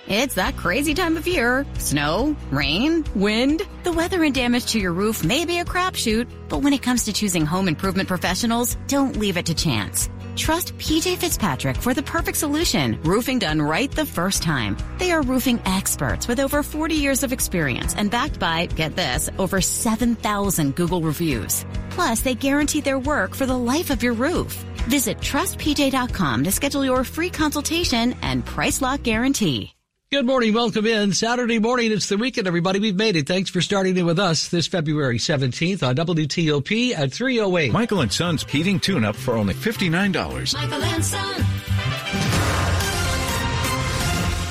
It's 0.10 0.36
that 0.36 0.56
crazy 0.56 0.94
time 0.94 1.18
of 1.18 1.28
year. 1.28 1.66
Snow, 1.80 2.34
rain, 2.50 3.04
wind. 3.14 3.64
The 3.84 3.92
weather 3.92 4.24
and 4.24 4.34
damage 4.34 4.68
to 4.68 4.80
your 4.80 4.94
roof 4.94 5.22
may 5.22 5.44
be 5.44 5.60
a 5.60 5.66
crapshoot, 5.66 6.30
but 6.48 6.60
when 6.60 6.72
it 6.72 6.82
comes 6.82 7.04
to 7.06 7.14
choosing 7.14 7.46
home 7.46 7.68
improvement 7.68 8.08
professionals, 8.08 8.78
don't 8.88 9.18
leave 9.18 9.36
it 9.36 9.48
to 9.48 9.54
chance. 9.54 10.10
Trust 10.38 10.78
PJ 10.78 11.18
Fitzpatrick 11.18 11.76
for 11.76 11.94
the 11.94 12.04
perfect 12.04 12.38
solution. 12.38 13.02
Roofing 13.04 13.40
done 13.40 13.62
right 13.62 13.92
the 13.92 14.06
first 14.06 14.44
time. 14.44 14.78
They 14.98 15.12
are 15.12 15.24
roofing 15.24 15.60
experts 15.66 16.26
with 16.26 16.40
over 16.40 16.64
40 16.64 16.96
years 16.96 17.24
of 17.24 17.34
experience 17.34 17.94
and 17.94 18.10
backed 18.10 18.40
by, 18.40 18.68
get 18.68 18.96
this, 18.96 19.30
over 19.38 19.60
7,000 19.60 20.74
Google 20.74 21.02
reviews. 21.02 21.66
Plus, 21.90 22.22
they 22.22 22.36
guarantee 22.36 22.80
their 22.80 23.00
work 23.00 23.36
for 23.36 23.46
the 23.46 23.58
life 23.58 23.90
of 23.90 24.02
your 24.02 24.14
roof. 24.14 24.54
Visit 24.88 25.18
trustpj.com 25.18 26.46
to 26.46 26.52
schedule 26.52 26.86
your 26.86 27.04
free 27.04 27.30
consultation 27.30 28.16
and 28.22 28.46
price 28.46 28.82
lock 28.82 29.04
guarantee. 29.04 29.74
Good 30.10 30.26
morning. 30.26 30.54
Welcome 30.54 30.86
in. 30.86 31.12
Saturday 31.12 31.60
morning. 31.60 31.92
It's 31.92 32.08
the 32.08 32.16
weekend, 32.16 32.48
everybody. 32.48 32.80
We've 32.80 32.96
made 32.96 33.18
it. 33.18 33.28
Thanks 33.28 33.50
for 33.50 33.60
starting 33.60 33.98
in 33.98 34.06
with 34.06 34.20
us 34.20 34.48
this 34.48 34.66
February 34.66 35.18
17th 35.18 35.86
on 35.86 35.98
WTOP 35.98 36.94
at 36.94 37.12
308. 37.12 37.74
Michael 37.74 38.00
and 38.00 38.10
Son's 38.14 38.46
heating 38.46 38.80
tune 38.80 39.04
up 39.04 39.18
for 39.18 39.34
only 39.34 39.54
$59. 39.54 40.54
Michael 40.54 40.82
and 40.82 41.04
Son. 41.04 41.36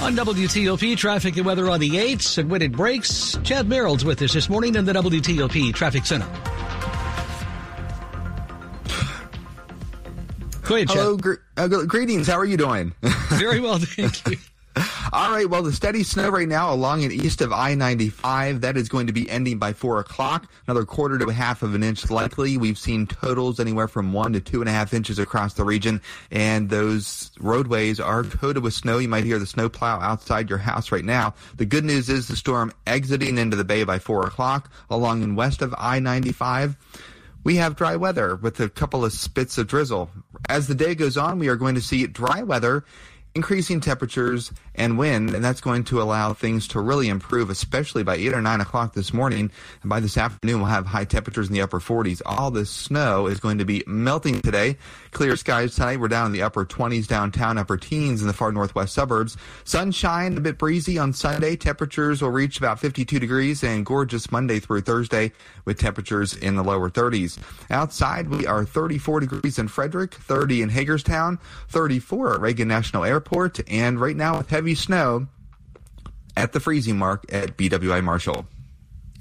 On 0.03 0.15
WTOP, 0.15 0.95
traffic 0.99 1.39
and 1.39 1.47
weather 1.47 1.71
on 1.71 1.81
the 1.81 1.89
8s 1.89 2.37
and 2.37 2.51
when 2.51 2.61
it 2.61 2.73
breaks. 2.73 3.39
Chad 3.43 3.67
Merrill's 3.67 4.05
with 4.05 4.21
us 4.21 4.35
this 4.35 4.51
morning 4.51 4.75
in 4.75 4.85
the 4.85 4.93
WTOP 4.93 5.73
Traffic 5.73 6.05
Center. 6.05 6.29
Go 10.65 10.75
ahead, 10.75 10.89
Chad. 10.89 10.97
Hello, 10.99 11.17
gr- 11.17 11.35
uh, 11.57 11.67
greetings. 11.67 12.27
How 12.27 12.37
are 12.37 12.45
you 12.45 12.59
doing? 12.59 12.93
Very 13.31 13.61
well, 13.61 13.79
thank 13.79 14.29
you. 14.29 14.37
All 15.17 15.31
right. 15.31 15.49
Well, 15.49 15.63
the 15.63 15.73
steady 15.73 16.03
snow 16.03 16.29
right 16.29 16.47
now 16.47 16.71
along 16.75 17.03
and 17.03 17.11
east 17.11 17.41
of 17.41 17.51
I-95, 17.51 18.61
that 18.61 18.77
is 18.77 18.91
going 18.91 19.07
to 19.07 19.15
be 19.15 19.31
ending 19.31 19.59
by 19.59 19.73
four 19.73 19.99
o'clock. 19.99 20.47
Another 20.67 20.85
quarter 20.85 21.17
to 21.17 21.25
a 21.31 21.33
half 21.33 21.63
of 21.63 21.75
an 21.75 21.83
inch 21.83 22.11
likely. 22.11 22.59
We've 22.59 22.77
seen 22.77 23.07
totals 23.07 23.59
anywhere 23.59 23.89
from 23.89 24.13
one 24.13 24.35
to 24.35 24.41
two 24.41 24.61
and 24.61 24.69
a 24.69 24.73
half 24.73 24.93
inches 24.93 25.19
across 25.19 25.55
the 25.55 25.65
region. 25.65 26.03
And 26.31 26.69
those 26.69 27.31
roadways 27.41 27.99
are 27.99 28.25
coated 28.25 28.63
with 28.63 28.75
snow. 28.75 28.99
You 28.99 29.09
might 29.09 29.25
hear 29.25 29.39
the 29.39 29.47
snow 29.47 29.71
plow 29.71 29.99
outside 30.01 30.51
your 30.51 30.59
house 30.59 30.93
right 30.93 31.03
now. 31.03 31.33
The 31.57 31.65
good 31.65 31.87
news 31.87 32.11
is 32.11 32.29
the 32.29 32.37
storm 32.37 32.71
exiting 32.87 33.39
into 33.39 33.57
the 33.57 33.65
bay 33.65 33.85
by 33.85 33.99
four 33.99 34.27
o'clock 34.27 34.71
along 34.91 35.23
and 35.23 35.35
west 35.35 35.63
of 35.63 35.75
I-95 35.79 36.77
we 37.47 37.55
have 37.55 37.77
dry 37.77 37.95
weather 37.95 38.35
with 38.35 38.59
a 38.59 38.69
couple 38.69 39.05
of 39.05 39.13
spits 39.13 39.57
of 39.57 39.69
drizzle. 39.69 40.11
As 40.49 40.67
the 40.67 40.75
day 40.75 40.97
goes 40.97 41.17
on, 41.17 41.39
we 41.39 41.47
are 41.47 41.55
going 41.55 41.77
to 41.77 41.81
see 41.81 42.05
dry 42.09 42.43
weather 42.43 42.85
increasing 43.37 43.81
temperatures 43.81 44.51
and 44.75 44.99
wind, 44.99 45.35
and 45.35 45.45
that's 45.45 45.61
going 45.61 45.85
to 45.85 46.01
allow 46.01 46.33
things 46.33 46.67
to 46.69 46.81
really 46.81 47.09
improve, 47.09 47.51
especially 47.51 48.03
by 48.03 48.17
8 48.17 48.33
or 48.33 48.41
9 48.41 48.61
o'clock 48.63 48.95
this 48.95 49.13
morning. 49.13 49.51
And 49.83 49.91
by 49.91 50.01
this 50.01 50.17
afternoon, 50.17 50.61
we'll 50.61 50.71
have 50.71 50.87
high 50.87 51.05
temperatures 51.05 51.47
in 51.47 51.53
the 51.53 51.61
upper 51.61 51.79
40s. 51.79 52.23
All 52.25 52.51
this 52.51 52.71
snow 52.71 53.27
is 53.27 53.39
going 53.39 53.59
to 53.59 53.67
be 53.67 53.85
melting 53.87 54.41
today. 54.41 54.79
Clear 55.17 55.37
skies 55.37 55.75
tonight. 55.75 55.99
We're 55.99 56.09
down 56.09 56.27
in 56.27 56.33
the 56.33 56.43
upper 56.43 56.67
20s 56.67 57.07
downtown, 57.07 57.57
upper 57.57 57.79
teens 57.79 58.21
in 58.21 58.27
the 58.27 58.35
far 58.35 58.53
northwest 58.53 58.93
suburbs. 58.93 59.39
Sunshine, 59.65 60.37
a 60.37 60.43
bit 60.43 60.59
breezy 60.59 60.99
on 60.99 61.15
Sunday. 61.15 61.57
Temperatures 61.57 62.21
will 62.21 62.33
reach 62.33 62.59
about 62.59 62.79
52 62.79 63.19
degrees 63.19 63.65
and 63.65 63.87
gorgeous 63.87 64.31
Monday 64.31 64.61
through 64.61 64.83
Thursday 64.83 65.33
with 65.65 65.79
temperatures 65.79 66.37
in 66.37 66.55
the 66.55 66.63
lower 66.63 66.91
30s. 66.91 67.39
Outside, 67.71 68.29
we 68.29 68.47
are 68.47 68.67
34 68.67 69.21
degrees 69.21 69.59
in 69.59 69.69
Frederick, 69.69 70.13
30 70.13 70.61
in 70.61 70.69
Hagerstown, 70.69 71.39
34 71.71 72.35
at 72.35 72.41
Reagan 72.43 72.69
National 72.69 73.03
Airport, 73.03 73.61
and 73.71 73.99
right 73.99 74.17
now 74.17 74.37
with 74.37 74.51
heavy 74.51 74.75
snow 74.75 75.29
at 76.37 76.53
the 76.53 76.61
freezing 76.61 76.99
mark 76.99 77.25
at 77.33 77.57
BWI 77.57 78.05
Marshall. 78.05 78.47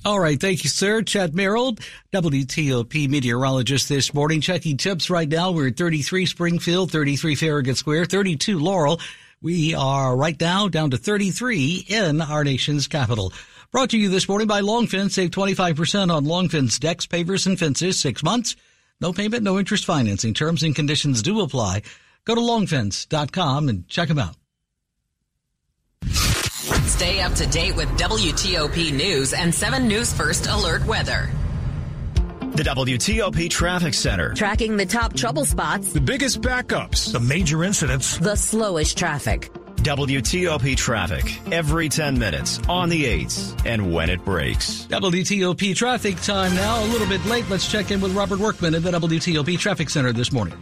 All 0.05 0.19
right. 0.19 0.39
Thank 0.39 0.63
you, 0.63 0.69
sir. 0.69 1.01
Chad 1.01 1.33
Merrill, 1.33 1.77
WTOP 2.13 3.09
meteorologist 3.09 3.89
this 3.89 4.13
morning. 4.13 4.39
Checking 4.39 4.77
tips 4.77 5.09
right 5.09 5.27
now. 5.27 5.50
We're 5.50 5.69
at 5.69 5.77
33 5.77 6.27
Springfield, 6.27 6.91
33 6.91 7.33
Farragut 7.33 7.75
Square, 7.75 8.05
32 8.05 8.59
Laurel. 8.59 9.01
We 9.41 9.74
are 9.74 10.15
right 10.15 10.39
now 10.39 10.67
down 10.67 10.91
to 10.91 10.97
33 10.97 11.88
in 11.88 12.21
our 12.21 12.43
nation's 12.43 12.88
capital. 12.88 13.33
Brought 13.71 13.89
to 13.89 13.97
you 13.97 14.09
this 14.09 14.29
morning 14.29 14.47
by 14.47 14.62
Longfence. 14.62 15.13
Save 15.13 15.31
25% 15.31 16.13
on 16.13 16.24
Longfence 16.24 16.79
decks, 16.79 17.07
pavers, 17.07 17.47
and 17.47 17.57
fences. 17.57 17.97
Six 17.97 18.21
months. 18.21 18.55
No 19.01 19.12
payment, 19.12 19.41
no 19.41 19.57
interest 19.57 19.85
financing. 19.85 20.35
Terms 20.35 20.62
and 20.62 20.75
conditions 20.75 21.24
do 21.24 21.41
apply. 21.41 21.81
Go 22.25 22.35
to 22.35 22.41
longfence.com 22.41 23.69
and 23.69 23.88
check 23.88 24.09
them 24.09 24.19
out. 24.19 24.35
Stay 26.96 27.20
up 27.20 27.34
to 27.34 27.46
date 27.48 27.75
with 27.75 27.90
WTOP 28.00 28.94
News 28.94 29.34
and 29.34 29.54
7 29.54 29.86
News 29.86 30.14
First 30.14 30.48
Alert 30.48 30.86
Weather. 30.86 31.30
The 32.54 32.64
WTOP 32.64 33.50
Traffic 33.50 33.94
Center. 33.94 34.34
Tracking 34.34 34.78
the 34.78 34.86
top 34.86 35.14
trouble 35.14 35.44
spots, 35.44 35.92
the 35.92 36.00
biggest 36.00 36.40
backups, 36.40 37.12
the 37.12 37.20
major 37.20 37.66
incidents, 37.66 38.18
the 38.20 38.38
slowest 38.38 38.98
traffic. 38.98 39.52
WTOP 39.75 40.78
traffic 40.78 41.38
every 41.52 41.90
10 41.90 42.18
minutes 42.18 42.62
on 42.70 42.88
the 42.88 43.04
8s 43.04 43.66
and 43.66 43.94
when 43.94 44.10
it 44.10 44.24
breaks. 44.24 44.86
WTOP 44.86 45.75
traffic 45.75 46.16
time 46.22 46.56
now. 46.56 46.82
A 46.82 46.88
little 46.88 47.08
bit 47.08 47.24
late. 47.25 47.44
Let's 47.50 47.70
check 47.70 47.92
in 47.92 48.00
with 48.00 48.16
Robert 48.16 48.40
Workman 48.40 48.74
at 48.74 48.84
the 48.84 48.92
WTOP 48.92 49.60
Traffic 49.60 49.90
Center 49.90 50.14
this 50.14 50.32
morning. 50.32 50.58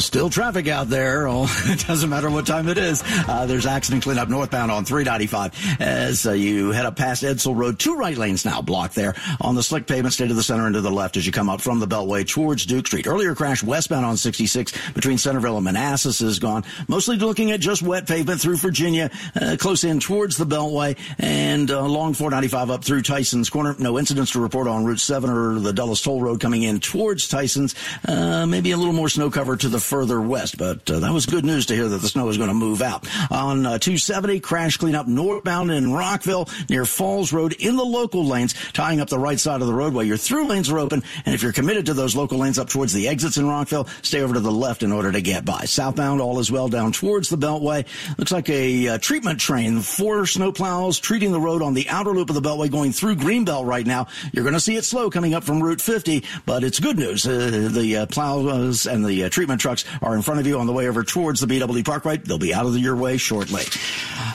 Still 0.00 0.30
traffic 0.30 0.66
out 0.68 0.88
there. 0.88 1.10
Oh, 1.30 1.46
it 1.66 1.86
doesn't 1.86 2.10
matter 2.10 2.28
what 2.28 2.46
time 2.46 2.68
it 2.68 2.76
is. 2.76 3.02
Uh, 3.06 3.46
there's 3.46 3.64
accident 3.64 4.02
cleanup 4.02 4.28
northbound 4.28 4.70
on 4.72 4.84
395 4.84 5.80
as 5.80 6.26
uh, 6.26 6.32
you 6.32 6.70
head 6.72 6.86
up 6.86 6.96
past 6.96 7.22
Edsel 7.22 7.54
Road. 7.54 7.78
Two 7.78 7.94
right 7.94 8.16
lanes 8.16 8.44
now 8.44 8.60
blocked 8.62 8.94
there 8.94 9.14
on 9.40 9.54
the 9.54 9.62
slick 9.62 9.86
pavement, 9.86 10.12
stay 10.12 10.26
to 10.26 10.34
the 10.34 10.42
center 10.42 10.66
and 10.66 10.74
to 10.74 10.80
the 10.80 10.90
left 10.90 11.16
as 11.16 11.24
you 11.24 11.30
come 11.30 11.48
up 11.48 11.60
from 11.60 11.78
the 11.78 11.86
Beltway 11.86 12.26
towards 12.26 12.66
Duke 12.66 12.86
Street. 12.88 13.06
Earlier 13.06 13.34
crash 13.34 13.62
westbound 13.62 14.04
on 14.04 14.16
66 14.16 14.92
between 14.92 15.18
Centreville 15.18 15.56
and 15.56 15.64
Manassas 15.64 16.20
is 16.20 16.38
gone. 16.40 16.64
Mostly 16.88 17.16
looking 17.16 17.52
at 17.52 17.60
just 17.60 17.82
wet 17.82 18.06
pavement 18.08 18.40
through 18.40 18.56
Virginia, 18.56 19.10
uh, 19.40 19.56
close 19.58 19.84
in 19.84 20.00
towards 20.00 20.36
the 20.36 20.46
Beltway 20.46 20.98
and 21.18 21.70
uh, 21.70 21.80
along 21.80 22.14
495 22.14 22.70
up 22.70 22.84
through 22.84 23.02
Tyson's 23.02 23.50
Corner. 23.50 23.76
No 23.78 23.98
incidents 23.98 24.32
to 24.32 24.40
report 24.40 24.66
on 24.66 24.84
Route 24.84 25.00
7 25.00 25.30
or 25.30 25.60
the 25.60 25.72
Dulles 25.72 26.02
Toll 26.02 26.20
Road 26.20 26.40
coming 26.40 26.64
in 26.64 26.80
towards 26.80 27.28
Tyson's. 27.28 27.74
Uh, 28.06 28.46
maybe 28.46 28.72
a 28.72 28.76
little 28.76 28.92
more 28.94 29.08
snow 29.08 29.30
cover 29.30 29.56
to 29.56 29.68
the 29.68 29.80
further 29.90 30.20
west. 30.20 30.56
But 30.56 30.88
uh, 30.88 31.00
that 31.00 31.12
was 31.12 31.26
good 31.26 31.44
news 31.44 31.66
to 31.66 31.74
hear 31.74 31.88
that 31.88 32.00
the 32.00 32.08
snow 32.08 32.28
is 32.28 32.36
going 32.36 32.48
to 32.48 32.54
move 32.54 32.80
out. 32.80 33.08
On 33.32 33.66
uh, 33.66 33.78
270, 33.78 34.38
crash 34.38 34.76
cleanup 34.76 35.08
northbound 35.08 35.72
in 35.72 35.92
Rockville 35.92 36.48
near 36.68 36.84
Falls 36.84 37.32
Road 37.32 37.54
in 37.54 37.74
the 37.76 37.84
local 37.84 38.24
lanes, 38.24 38.54
tying 38.72 39.00
up 39.00 39.08
the 39.08 39.18
right 39.18 39.38
side 39.38 39.60
of 39.60 39.66
the 39.66 39.74
roadway. 39.74 40.06
Your 40.06 40.16
through 40.16 40.46
lanes 40.46 40.70
are 40.70 40.78
open, 40.78 41.02
and 41.26 41.34
if 41.34 41.42
you're 41.42 41.52
committed 41.52 41.86
to 41.86 41.94
those 41.94 42.14
local 42.14 42.38
lanes 42.38 42.56
up 42.56 42.68
towards 42.68 42.92
the 42.92 43.08
exits 43.08 43.36
in 43.36 43.48
Rockville, 43.48 43.88
stay 44.02 44.20
over 44.20 44.34
to 44.34 44.40
the 44.40 44.52
left 44.52 44.84
in 44.84 44.92
order 44.92 45.10
to 45.10 45.20
get 45.20 45.44
by. 45.44 45.64
Southbound, 45.64 46.20
all 46.20 46.38
is 46.38 46.52
well 46.52 46.68
down 46.68 46.92
towards 46.92 47.28
the 47.28 47.36
Beltway. 47.36 47.84
Looks 48.16 48.30
like 48.32 48.48
a 48.48 48.88
uh, 48.88 48.98
treatment 48.98 49.40
train, 49.40 49.80
four 49.80 50.22
snowplows 50.22 51.00
treating 51.00 51.32
the 51.32 51.40
road 51.40 51.62
on 51.62 51.74
the 51.74 51.88
outer 51.88 52.12
loop 52.12 52.30
of 52.30 52.36
the 52.36 52.48
Beltway 52.48 52.70
going 52.70 52.92
through 52.92 53.16
Greenbelt 53.16 53.66
right 53.66 53.86
now. 53.86 54.06
You're 54.32 54.44
going 54.44 54.54
to 54.54 54.60
see 54.60 54.76
it 54.76 54.84
slow 54.84 55.10
coming 55.10 55.34
up 55.34 55.42
from 55.42 55.60
Route 55.60 55.80
50, 55.80 56.24
but 56.46 56.62
it's 56.62 56.78
good 56.78 56.96
news. 56.96 57.26
Uh, 57.26 57.68
the 57.72 57.96
uh, 57.96 58.06
plows 58.06 58.86
and 58.86 59.04
the 59.04 59.24
uh, 59.24 59.28
treatment 59.28 59.60
trucks 59.60 59.79
are 60.02 60.14
in 60.14 60.22
front 60.22 60.40
of 60.40 60.46
you 60.46 60.58
on 60.58 60.66
the 60.66 60.72
way 60.72 60.88
over 60.88 61.02
towards 61.02 61.40
the 61.40 61.46
BW 61.46 61.84
Parkway. 61.84 62.18
They'll 62.18 62.38
be 62.38 62.54
out 62.54 62.66
of 62.66 62.76
your 62.76 62.96
way 62.96 63.16
shortly. 63.16 63.62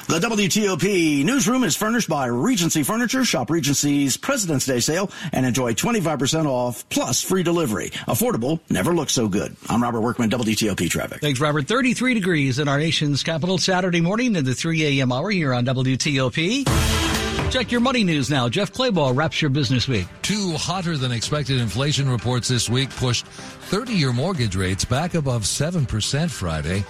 The 0.07 0.19
WTOP 0.19 1.25
newsroom 1.25 1.63
is 1.63 1.75
furnished 1.75 2.09
by 2.09 2.27
Regency 2.27 2.83
Furniture. 2.83 3.25
Shop 3.25 3.49
Regency's 3.49 4.17
President's 4.17 4.65
Day 4.65 4.79
sale 4.79 5.11
and 5.31 5.45
enjoy 5.45 5.73
25% 5.73 6.45
off 6.45 6.87
plus 6.89 7.21
free 7.21 7.43
delivery. 7.43 7.89
Affordable 8.07 8.59
never 8.69 8.93
looks 8.93 9.13
so 9.13 9.27
good. 9.27 9.55
I'm 9.69 9.81
Robert 9.81 10.01
Workman, 10.01 10.29
WTOP 10.29 10.89
Traffic. 10.89 11.21
Thanks, 11.21 11.39
Robert. 11.39 11.67
33 11.67 12.13
degrees 12.13 12.59
in 12.59 12.67
our 12.67 12.77
nation's 12.77 13.23
capital 13.23 13.57
Saturday 13.57 14.01
morning 14.01 14.35
in 14.35 14.45
the 14.45 14.53
3 14.53 14.99
a.m. 14.99 15.11
hour 15.11 15.29
here 15.29 15.53
on 15.53 15.65
WTOP. 15.65 17.04
Check 17.51 17.71
your 17.71 17.81
money 17.81 18.03
news 18.03 18.29
now. 18.29 18.49
Jeff 18.49 18.73
Clabaugh 18.73 19.15
wraps 19.15 19.41
your 19.41 19.49
business 19.49 19.87
week. 19.87 20.07
Two 20.21 20.53
hotter 20.57 20.97
than 20.97 21.11
expected 21.11 21.61
inflation 21.61 22.09
reports 22.09 22.47
this 22.47 22.69
week 22.69 22.89
pushed 22.89 23.25
30 23.25 23.93
year 23.93 24.11
mortgage 24.11 24.55
rates 24.55 24.83
back 24.83 25.13
above 25.13 25.43
7% 25.43 26.29
Friday. 26.29 26.83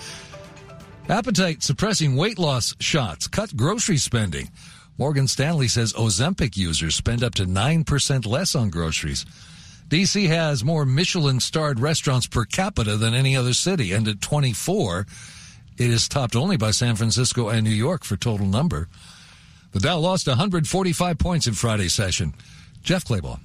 Appetite 1.08 1.62
suppressing 1.62 2.16
weight 2.16 2.40
loss 2.40 2.74
shots 2.80 3.28
cut 3.28 3.56
grocery 3.56 3.98
spending. 3.98 4.50
Morgan 4.98 5.28
Stanley 5.28 5.68
says 5.68 5.94
Ozempic 5.94 6.56
users 6.58 6.96
spend 6.96 7.24
up 7.24 7.36
to 7.36 7.46
9% 7.46 8.26
less 8.26 8.56
on 8.56 8.70
groceries. 8.70 9.26
DC 9.90 10.28
has 10.28 10.64
more 10.64 10.86
Michelin 10.86 11.40
starred 11.40 11.80
restaurants 11.80 12.26
per 12.26 12.44
capita 12.44 12.98
than 12.98 13.14
any 13.14 13.38
other 13.38 13.54
city, 13.54 13.92
and 13.92 14.08
at 14.08 14.20
24, 14.20 15.06
it 15.78 15.92
is 15.92 16.08
topped 16.08 16.36
only 16.36 16.58
by 16.58 16.72
San 16.72 16.96
Francisco 16.96 17.50
and 17.50 17.64
New 17.64 17.70
York 17.70 18.04
for 18.04 18.16
total 18.16 18.48
number. 18.48 18.88
The 19.76 19.82
Dow 19.82 20.00
lost 20.00 20.26
145 20.26 21.18
points 21.18 21.48
in 21.48 21.54
Friday's 21.54 21.94
session. 21.94 22.34
Jeff 22.82 23.04
Clabaugh. 23.04 23.45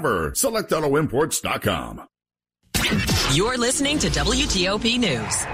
SelectAutoImports.com. 0.01 2.07
You're 3.33 3.57
listening 3.57 3.99
to 3.99 4.09
WTOP 4.09 4.99
News. 4.99 5.45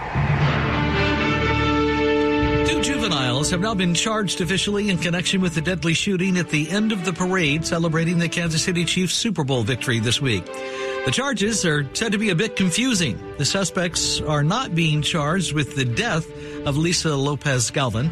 Two 2.68 2.82
juveniles 2.82 3.50
have 3.52 3.62
now 3.62 3.74
been 3.74 3.94
charged 3.94 4.42
officially 4.42 4.90
in 4.90 4.98
connection 4.98 5.42
with 5.42 5.56
the 5.56 5.62
deadly 5.62 5.94
shooting 5.94 6.38
at 6.38 6.50
the 6.50 6.70
end 6.70 6.92
of 6.92 7.06
the 7.06 7.14
parade 7.14 7.66
celebrating 7.66 8.20
the 8.20 8.30
Kansas 8.30 8.64
City 8.64 8.86
Chiefs 8.86 9.14
Super 9.14 9.44
Bowl 9.44 9.64
victory 9.64 10.00
this 10.00 10.22
week. 10.22 10.46
The 10.46 11.12
charges 11.12 11.66
are 11.66 11.88
said 11.96 12.12
to 12.12 12.18
be 12.18 12.30
a 12.32 12.36
bit 12.36 12.56
confusing. 12.56 13.20
The 13.38 13.46
suspects 13.46 14.20
are 14.22 14.44
not 14.44 14.76
being 14.76 15.02
charged 15.02 15.54
with 15.54 15.76
the 15.76 15.86
death 15.86 16.28
of 16.66 16.78
Lisa 16.78 17.16
Lopez 17.16 17.72
Galvin. 17.72 18.12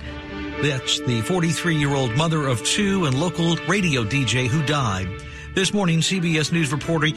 That's 0.62 1.00
the 1.02 1.22
43 1.22 1.76
year 1.76 1.94
old 1.94 2.16
mother 2.16 2.48
of 2.48 2.64
two 2.64 3.06
and 3.06 3.20
local 3.20 3.56
radio 3.68 4.04
DJ 4.04 4.48
who 4.48 4.64
died. 4.66 5.08
This 5.56 5.74
morning, 5.74 6.00
CBS 6.02 6.52
News 6.52 6.74
reporter 6.74 7.16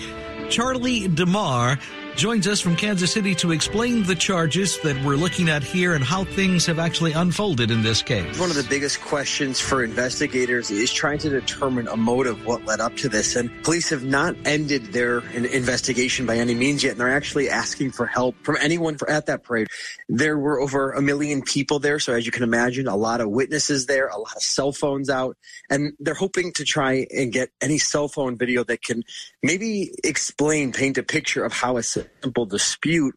Charlie 0.48 1.08
DeMar 1.08 1.76
joins 2.18 2.48
us 2.48 2.60
from 2.60 2.74
Kansas 2.74 3.12
City 3.12 3.32
to 3.36 3.52
explain 3.52 4.02
the 4.02 4.14
charges 4.14 4.76
that 4.80 5.00
we're 5.04 5.14
looking 5.14 5.48
at 5.48 5.62
here 5.62 5.94
and 5.94 6.02
how 6.02 6.24
things 6.24 6.66
have 6.66 6.80
actually 6.80 7.12
unfolded 7.12 7.70
in 7.70 7.80
this 7.80 8.02
case. 8.02 8.36
One 8.40 8.50
of 8.50 8.56
the 8.56 8.66
biggest 8.68 9.00
questions 9.00 9.60
for 9.60 9.84
investigators 9.84 10.68
is 10.72 10.92
trying 10.92 11.18
to 11.18 11.28
determine 11.28 11.86
a 11.86 11.96
motive, 11.96 12.44
what 12.44 12.64
led 12.64 12.80
up 12.80 12.96
to 12.96 13.08
this. 13.08 13.36
And 13.36 13.48
police 13.62 13.88
have 13.90 14.02
not 14.02 14.34
ended 14.44 14.86
their 14.86 15.20
investigation 15.30 16.26
by 16.26 16.38
any 16.38 16.56
means 16.56 16.82
yet, 16.82 16.90
and 16.92 17.00
they're 17.00 17.14
actually 17.14 17.50
asking 17.50 17.92
for 17.92 18.04
help 18.04 18.34
from 18.42 18.56
anyone 18.60 18.98
at 19.06 19.26
that 19.26 19.44
parade. 19.44 19.68
There 20.08 20.36
were 20.36 20.60
over 20.60 20.90
a 20.90 21.00
million 21.00 21.42
people 21.42 21.78
there, 21.78 22.00
so 22.00 22.14
as 22.14 22.26
you 22.26 22.32
can 22.32 22.42
imagine, 22.42 22.88
a 22.88 22.96
lot 22.96 23.20
of 23.20 23.30
witnesses 23.30 23.86
there, 23.86 24.08
a 24.08 24.18
lot 24.18 24.34
of 24.34 24.42
cell 24.42 24.72
phones 24.72 25.08
out, 25.08 25.36
and 25.70 25.92
they're 26.00 26.14
hoping 26.14 26.52
to 26.54 26.64
try 26.64 27.06
and 27.16 27.32
get 27.32 27.50
any 27.60 27.78
cell 27.78 28.08
phone 28.08 28.36
video 28.36 28.64
that 28.64 28.82
can 28.82 29.04
maybe 29.40 29.92
explain, 30.02 30.72
paint 30.72 30.98
a 30.98 31.04
picture 31.04 31.44
of 31.44 31.52
how 31.52 31.76
a 31.76 31.82
simple 32.22 32.46
dispute 32.46 33.14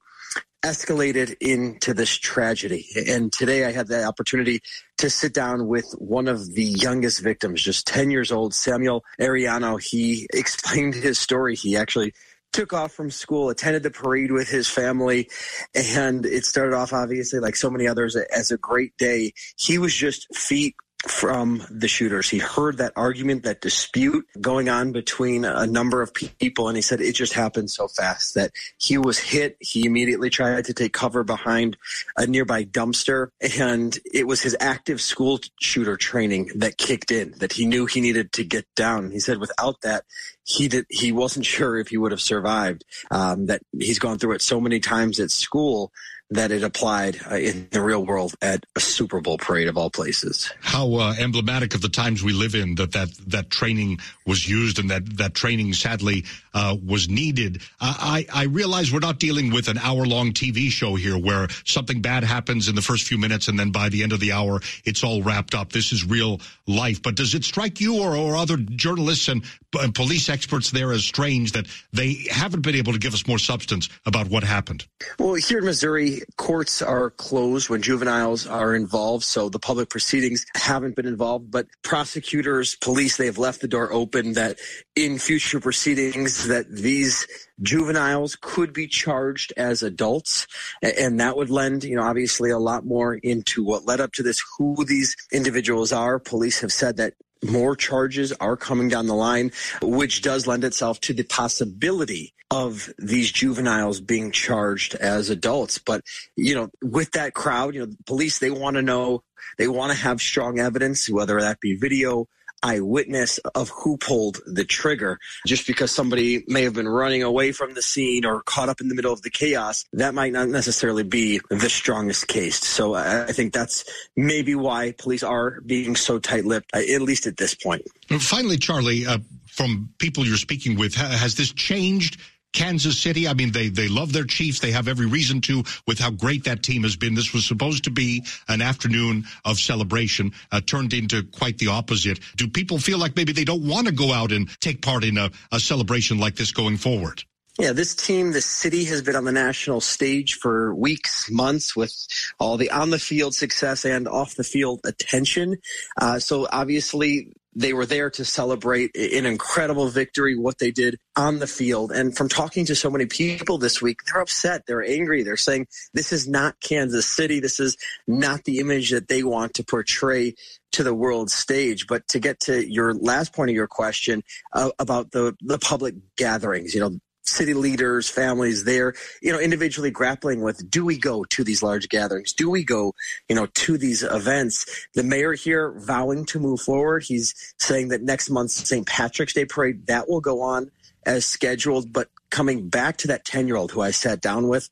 escalated 0.64 1.36
into 1.42 1.94
this 1.94 2.16
tragedy. 2.16 2.86
And 3.08 3.34
today 3.34 3.66
I 3.66 3.72
had 3.72 3.88
the 3.88 4.04
opportunity 4.04 4.62
to 5.00 5.10
sit 5.10 5.34
down 5.34 5.68
with 5.68 5.92
one 5.98 6.28
of 6.28 6.54
the 6.54 6.64
youngest 6.64 7.22
victims, 7.22 7.62
just 7.64 7.88
10 7.88 8.12
years 8.12 8.32
old, 8.32 8.54
Samuel 8.54 9.04
Ariano. 9.20 9.82
He 9.82 10.28
explained 10.34 10.94
his 10.94 11.20
story. 11.20 11.56
He 11.56 11.76
actually 11.76 12.14
took 12.54 12.74
off 12.74 12.92
from 12.92 13.10
school, 13.10 13.50
attended 13.50 13.82
the 13.82 13.92
parade 13.92 14.32
with 14.32 14.50
his 14.50 14.68
family, 14.68 15.30
and 15.74 16.26
it 16.26 16.46
started 16.46 16.76
off 16.76 16.94
obviously 16.94 17.40
like 17.40 17.56
so 17.56 17.70
many 17.70 17.88
others 17.88 18.16
as 18.16 18.52
a 18.52 18.58
great 18.58 18.96
day. 18.98 19.34
He 19.58 19.78
was 19.78 19.96
just 19.96 20.28
feet 20.36 20.76
from 21.08 21.64
the 21.70 21.88
shooters. 21.88 22.30
He 22.30 22.38
heard 22.38 22.78
that 22.78 22.94
argument, 22.96 23.44
that 23.44 23.62
dispute 23.62 24.28
going 24.40 24.70
on 24.70 24.92
between 24.92 25.46
a 25.46 25.66
number 25.66 26.02
of 26.02 26.14
people, 26.14 26.68
and 26.68 26.76
he 26.76 26.82
said 26.82 27.02
it 27.02 27.14
just 27.14 27.34
happened 27.34 27.72
so 27.72 27.88
fast 27.88 28.36
that 28.36 28.52
he 28.78 28.98
was 28.98 29.18
hit. 29.18 29.58
He 29.60 29.86
immediately 29.86 30.30
tried 30.30 30.66
to 30.66 30.74
take 30.74 30.94
cover 30.94 31.24
behind 31.24 31.78
a 32.18 32.28
nearby 32.28 32.66
dumpster, 32.66 33.30
and 33.58 33.98
it 34.14 34.28
was 34.28 34.42
his 34.42 34.56
active 34.60 35.02
school 35.02 35.40
shooter 35.60 35.98
training 35.98 36.52
that 36.56 36.78
kicked 36.78 37.12
in, 37.12 37.32
that 37.40 37.54
he 37.54 37.66
knew 37.66 37.86
he 37.86 38.02
needed 38.02 38.32
to 38.34 38.44
get 38.44 38.66
down. 38.76 39.12
He 39.12 39.20
said 39.20 39.40
without 39.40 39.82
that, 39.82 40.04
he 40.44 40.68
did, 40.68 40.86
he 40.90 41.12
wasn't 41.12 41.46
sure 41.52 41.78
if 41.78 41.88
he 41.88 41.98
would 41.98 42.12
have 42.12 42.22
survived. 42.22 42.86
Um, 43.10 43.48
that 43.48 43.62
he's 43.72 44.00
gone 44.00 44.20
through 44.20 44.34
it 44.34 44.42
so 44.42 44.62
many 44.62 44.80
times 44.80 45.20
at 45.20 45.32
school 45.32 45.92
that 46.32 46.52
it 46.52 46.64
applied 46.64 47.18
uh, 47.30 47.36
in 47.36 47.68
the 47.72 47.82
real 47.82 48.06
world 48.06 48.34
at 48.42 48.66
a 48.76 48.80
Super 48.80 49.20
Bowl 49.20 49.38
parade 49.38 49.68
of 49.68 49.78
all 49.78 49.90
places. 49.90 50.52
How 50.62 50.94
uh, 50.96 51.14
emblematic 51.20 51.76
of 51.76 51.82
the 51.82 51.90
times 51.90 52.24
we 52.24 52.34
live 52.34 52.56
in 52.56 52.76
that 52.76 52.94
that 52.94 53.10
that 53.28 53.50
training 53.50 54.00
was 54.26 54.48
used 54.48 54.80
and 54.80 54.90
that 54.90 55.18
that 55.18 55.34
training 55.34 55.74
sadly 55.74 56.26
uh, 56.54 56.76
was 56.86 57.10
needed. 57.10 57.62
I 57.80 58.26
I 58.34 58.44
realize 58.46 58.92
we're 58.92 59.00
not 59.00 59.20
dealing 59.20 59.52
with 59.52 59.68
an 59.68 59.78
hour 59.78 60.06
long 60.06 60.32
TV 60.32 60.70
show 60.70 60.96
here 60.96 61.18
where 61.18 61.48
something 61.66 62.02
bad 62.02 62.24
happens 62.24 62.70
in 62.70 62.76
the 62.76 62.82
first 62.82 63.08
few 63.08 63.18
minutes 63.18 63.48
and 63.48 63.60
then 63.60 63.72
by 63.72 63.90
the 63.90 64.04
end 64.04 64.14
of 64.14 64.20
the 64.20 64.32
hour 64.32 64.62
it's 64.86 65.04
all 65.04 65.22
wrapped 65.22 65.54
up. 65.54 65.72
This 65.72 65.92
is 65.92 66.06
real 66.06 66.40
life. 66.66 67.02
But 67.02 67.16
does 67.16 67.36
it 67.36 67.44
strike 67.44 67.82
you 67.82 68.02
or, 68.02 68.16
or 68.16 68.36
other 68.38 68.58
journalists 68.58 69.28
and, 69.28 69.44
and 69.80 69.94
police 69.94 70.30
experts 70.30 70.72
there 70.72 70.92
as 70.94 71.04
strange 71.04 71.52
that 71.54 71.68
they 71.92 72.26
haven't 72.30 72.62
been 72.62 72.76
able 72.76 72.94
to 72.94 73.00
give 73.00 73.14
us 73.14 73.28
more 73.28 73.40
substance 73.40 73.90
about 74.06 74.28
what 74.28 74.44
happened? 74.44 74.86
Well, 75.20 75.34
here 75.34 75.60
in 75.60 75.66
Missouri, 75.66 76.21
courts 76.38 76.82
are 76.82 77.12
closed 77.12 77.70
when 77.70 77.82
juveniles 77.82 78.48
are 78.48 78.76
involved, 78.76 79.24
so 79.24 79.50
the 79.50 79.60
public 79.60 79.90
proceedings 79.90 80.46
haven't 80.56 80.96
been 80.96 81.06
involved. 81.06 81.52
But 81.52 81.68
prosecutors, 81.84 82.76
police, 82.76 83.18
they 83.18 83.26
have 83.26 83.38
left 83.38 83.62
the 83.62 83.68
door 83.68 83.92
open 83.92 84.34
that 84.34 84.60
in 84.96 85.18
future 85.18 85.60
proceedings 85.60 86.48
that 86.48 86.70
these 86.70 87.28
juveniles 87.62 88.36
could 88.42 88.74
be 88.74 88.88
charged 88.88 89.54
as 89.56 89.84
adults 89.84 90.48
and 90.82 91.20
that 91.20 91.38
would 91.38 91.52
lend 91.52 91.84
you 91.84 91.96
know 91.96 92.02
obviously 92.02 92.50
a 92.50 92.58
lot 92.58 92.84
more 92.84 93.14
into 93.14 93.64
what 93.64 93.86
led 93.86 94.02
up 94.02 94.12
to 94.12 94.24
this 94.24 94.42
who 94.58 94.84
these 94.84 95.16
individuals 95.32 95.92
are 95.92 96.18
police 96.18 96.60
have 96.60 96.74
said 96.74 96.98
that 96.98 97.14
more 97.44 97.76
charges 97.76 98.32
are 98.34 98.56
coming 98.56 98.88
down 98.88 99.08
the 99.08 99.16
line, 99.16 99.52
which 99.82 100.22
does 100.22 100.48
lend 100.48 100.64
itself 100.64 101.00
to 101.02 101.14
the 101.14 101.24
possibility 101.24 102.34
of 102.52 102.94
these 103.00 103.32
juveniles 103.32 104.02
being 104.02 104.32
charged 104.32 104.94
as 104.96 105.30
adults. 105.30 105.80
But, 105.80 106.02
you 106.36 106.54
know, 106.54 106.70
with 106.84 107.12
that 107.14 107.34
crowd, 107.34 107.74
you 107.74 107.86
know, 107.86 107.94
police, 108.06 108.40
they 108.40 108.52
want 108.52 108.76
to 108.76 108.82
know, 108.82 109.24
they 109.58 109.70
want 109.70 109.94
to 109.94 109.98
have 109.98 110.22
strong 110.22 110.60
evidence, 110.60 111.10
whether 111.10 111.40
that 111.40 111.62
be 111.62 111.78
video, 111.78 112.28
eyewitness 112.64 113.40
of 113.56 113.70
who 113.70 113.98
pulled 113.98 114.40
the 114.46 114.66
trigger. 114.66 115.18
Just 115.48 115.66
because 115.66 115.92
somebody 115.92 116.44
may 116.48 116.64
have 116.64 116.76
been 116.76 116.88
running 116.88 117.24
away 117.24 117.54
from 117.54 117.74
the 117.74 117.82
scene 117.82 118.26
or 118.26 118.44
caught 118.44 118.70
up 118.70 118.82
in 118.82 118.90
the 118.90 118.96
middle 118.96 119.14
of 119.14 119.22
the 119.24 119.32
chaos, 119.32 119.86
that 119.94 120.14
might 120.14 120.34
not 120.34 120.50
necessarily 120.50 121.04
be 121.04 121.40
the 121.50 121.70
strongest 121.70 122.28
case. 122.28 122.60
So 122.60 122.94
I 122.94 123.32
think 123.32 123.54
that's 123.54 123.86
maybe 124.16 124.56
why 124.56 124.94
police 124.98 125.24
are 125.24 125.62
being 125.62 125.96
so 125.96 126.20
tight-lipped, 126.20 126.70
uh, 126.76 126.80
at 126.80 127.02
least 127.02 127.26
at 127.26 127.38
this 127.38 127.56
point. 127.56 127.84
Finally, 128.20 128.58
Charlie, 128.58 129.08
uh, 129.08 129.20
from 129.48 129.90
people 129.98 130.26
you're 130.26 130.38
speaking 130.38 130.78
with, 130.78 130.94
has 130.96 131.36
this 131.36 131.52
changed 131.52 132.18
Kansas 132.54 132.98
City? 132.98 133.28
I 133.28 133.34
mean, 133.34 133.52
they, 133.52 133.70
they 133.70 133.88
love 133.88 134.14
their 134.14 134.24
Chiefs. 134.24 134.60
They 134.60 134.72
have 134.72 134.88
every 134.88 135.06
reason 135.06 135.42
to 135.42 135.64
with 135.88 136.00
how 136.00 136.12
great 136.12 136.44
that 136.46 136.64
team 136.64 136.84
has 136.84 136.96
been. 136.96 137.14
This 137.14 137.34
was 137.34 137.46
supposed 137.46 137.84
to 137.86 137.92
be 137.92 138.24
an 138.48 138.62
afternoon 138.62 139.26
of 139.46 139.60
celebration, 139.60 140.32
uh, 140.52 140.62
turned 140.62 140.94
into 140.94 141.24
quite 141.24 141.58
the 141.58 141.68
opposite. 141.68 142.20
Do 142.36 142.48
people 142.48 142.80
feel 142.80 142.98
like 142.98 143.16
maybe 143.16 143.34
they 143.34 143.46
don't 143.46 143.68
want 143.68 143.88
to 143.88 143.94
go 143.94 144.12
out 144.12 144.32
and 144.32 144.50
take 144.60 144.82
part 144.82 145.04
in 145.04 145.18
a, 145.18 145.32
a 145.52 145.60
celebration 145.60 146.20
like 146.20 146.36
this 146.36 146.52
going 146.52 146.78
forward? 146.78 147.24
Yeah, 147.60 147.74
this 147.74 147.94
team, 147.94 148.32
this 148.32 148.46
city 148.46 148.86
has 148.86 149.02
been 149.02 149.16
on 149.16 149.26
the 149.26 149.32
national 149.32 149.82
stage 149.82 150.36
for 150.36 150.74
weeks, 150.74 151.30
months 151.30 151.76
with 151.76 151.94
all 152.40 152.58
the 152.58 152.72
on 152.72 152.92
the 152.92 153.00
field 153.00 153.36
success 153.36 153.84
and 153.84 154.08
off 154.08 154.36
the 154.36 154.44
field 154.44 154.80
attention. 154.86 155.58
Uh, 156.00 156.18
so 156.18 156.48
obviously 156.52 157.34
they 157.54 157.74
were 157.74 157.86
there 157.86 158.10
to 158.10 158.24
celebrate 158.24 158.96
an 158.96 159.26
incredible 159.26 159.88
victory, 159.90 160.38
what 160.38 160.60
they 160.60 160.72
did 160.72 160.98
on 161.16 161.40
the 161.40 161.48
field. 161.48 161.92
And 161.92 162.16
from 162.16 162.30
talking 162.30 162.66
to 162.66 162.76
so 162.76 162.90
many 162.90 163.06
people 163.06 163.58
this 163.58 163.82
week, 163.82 164.00
they're 164.06 164.22
upset. 164.22 164.64
They're 164.66 164.84
angry. 164.84 165.24
They're 165.24 165.38
saying 165.38 165.68
this 165.94 166.14
is 166.14 166.28
not 166.28 166.60
Kansas 166.62 167.06
City. 167.06 167.40
This 167.40 167.60
is 167.60 167.78
not 168.08 168.46
the 168.46 168.60
image 168.60 168.92
that 168.92 169.08
they 169.08 169.24
want 169.24 169.56
to 169.56 169.64
portray 169.64 170.36
to 170.72 170.84
the 170.84 170.94
world 170.94 171.30
stage. 171.30 171.88
But 171.88 172.08
to 172.10 172.20
get 172.20 172.40
to 172.42 172.66
your 172.66 172.94
last 172.94 173.34
point 173.34 173.50
of 173.50 173.56
your 173.56 173.68
question 173.68 174.24
uh, 174.54 174.72
about 174.80 175.12
the, 175.12 175.36
the 175.42 175.60
public 175.60 175.96
gatherings, 176.16 176.74
you 176.74 176.80
know, 176.80 177.00
city 177.24 177.54
leaders, 177.54 178.10
families 178.10 178.64
there, 178.64 178.94
you 179.22 179.32
know, 179.32 179.40
individually 179.40 179.92
grappling 179.92 180.42
with 180.42 180.70
do 180.70 180.86
we 180.86 180.98
go 180.98 181.24
to 181.26 181.44
these 181.44 181.64
large 181.64 181.88
gatherings? 181.90 182.34
Do 182.34 182.50
we 182.50 182.64
go, 182.64 182.94
you 183.30 183.36
know, 183.36 183.46
to 183.46 183.78
these 183.78 184.04
events? 184.04 184.88
The 184.94 185.04
mayor 185.04 185.34
here 185.34 185.74
vowing 185.80 186.26
to 186.28 186.40
move 186.40 186.62
forward. 186.62 187.04
He's 187.04 187.54
saying 187.60 187.90
that 187.90 188.02
next 188.02 188.30
month's 188.30 188.68
St. 188.68 188.86
Patrick's 188.88 189.34
Day 189.34 189.46
parade, 189.46 189.88
that 189.88 190.10
will 190.10 190.22
go 190.22 190.42
on 190.42 190.72
as 191.06 191.26
scheduled, 191.26 191.92
but 191.92 192.10
coming 192.30 192.70
back 192.70 192.98
to 192.98 193.08
that 193.08 193.26
10 193.26 193.48
year 193.48 193.56
old 193.56 193.72
who 193.72 193.82
I 193.82 193.92
sat 193.92 194.22
down 194.22 194.48
with 194.48 194.70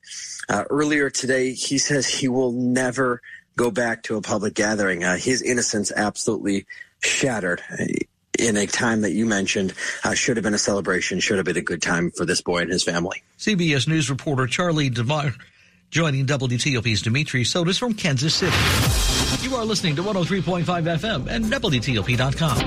uh, 0.48 0.64
earlier 0.70 1.10
today, 1.10 1.52
he 1.52 1.78
says 1.78 2.06
he 2.06 2.28
will 2.28 2.52
never 2.52 3.20
go 3.56 3.70
back 3.70 4.02
to 4.04 4.16
a 4.16 4.22
public 4.22 4.54
gathering. 4.54 5.04
Uh, 5.04 5.16
his 5.16 5.42
innocence 5.42 5.92
absolutely 5.94 6.66
shattered 7.02 7.62
in 8.40 8.56
a 8.56 8.66
time 8.66 9.02
that 9.02 9.12
you 9.12 9.26
mentioned 9.26 9.74
uh, 10.04 10.14
should 10.14 10.36
have 10.36 10.44
been 10.44 10.54
a 10.54 10.58
celebration, 10.58 11.20
should 11.20 11.36
have 11.36 11.46
been 11.46 11.56
a 11.56 11.62
good 11.62 11.82
time 11.82 12.10
for 12.10 12.24
this 12.24 12.40
boy 12.40 12.62
and 12.62 12.70
his 12.70 12.82
family. 12.82 13.22
CBS 13.38 13.86
News 13.86 14.10
reporter 14.10 14.46
Charlie 14.46 14.90
DeMar 14.90 15.32
joining 15.90 16.26
WTOP's 16.26 17.02
Dimitri 17.02 17.42
Sotis 17.42 17.78
from 17.78 17.94
Kansas 17.94 18.34
City. 18.34 18.56
You 19.44 19.56
are 19.56 19.64
listening 19.64 19.96
to 19.96 20.02
103.5 20.02 20.64
FM 20.64 21.26
and 21.28 21.44
WTOP.com. 21.46 22.60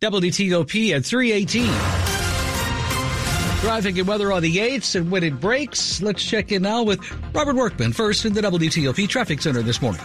WTOP 0.00 0.94
at 0.94 1.04
318. 1.04 2.03
Traffic 3.64 3.96
and 3.96 4.06
weather 4.06 4.30
on 4.30 4.42
the 4.42 4.58
8th 4.58 4.94
and 4.94 5.10
when 5.10 5.24
it 5.24 5.40
breaks. 5.40 6.02
Let's 6.02 6.22
check 6.22 6.52
in 6.52 6.60
now 6.60 6.82
with 6.82 7.00
Robert 7.34 7.56
Workman 7.56 7.94
first 7.94 8.26
in 8.26 8.34
the 8.34 8.42
WTOP 8.42 9.08
Traffic 9.08 9.40
Center 9.40 9.62
this 9.62 9.80
morning. 9.80 10.02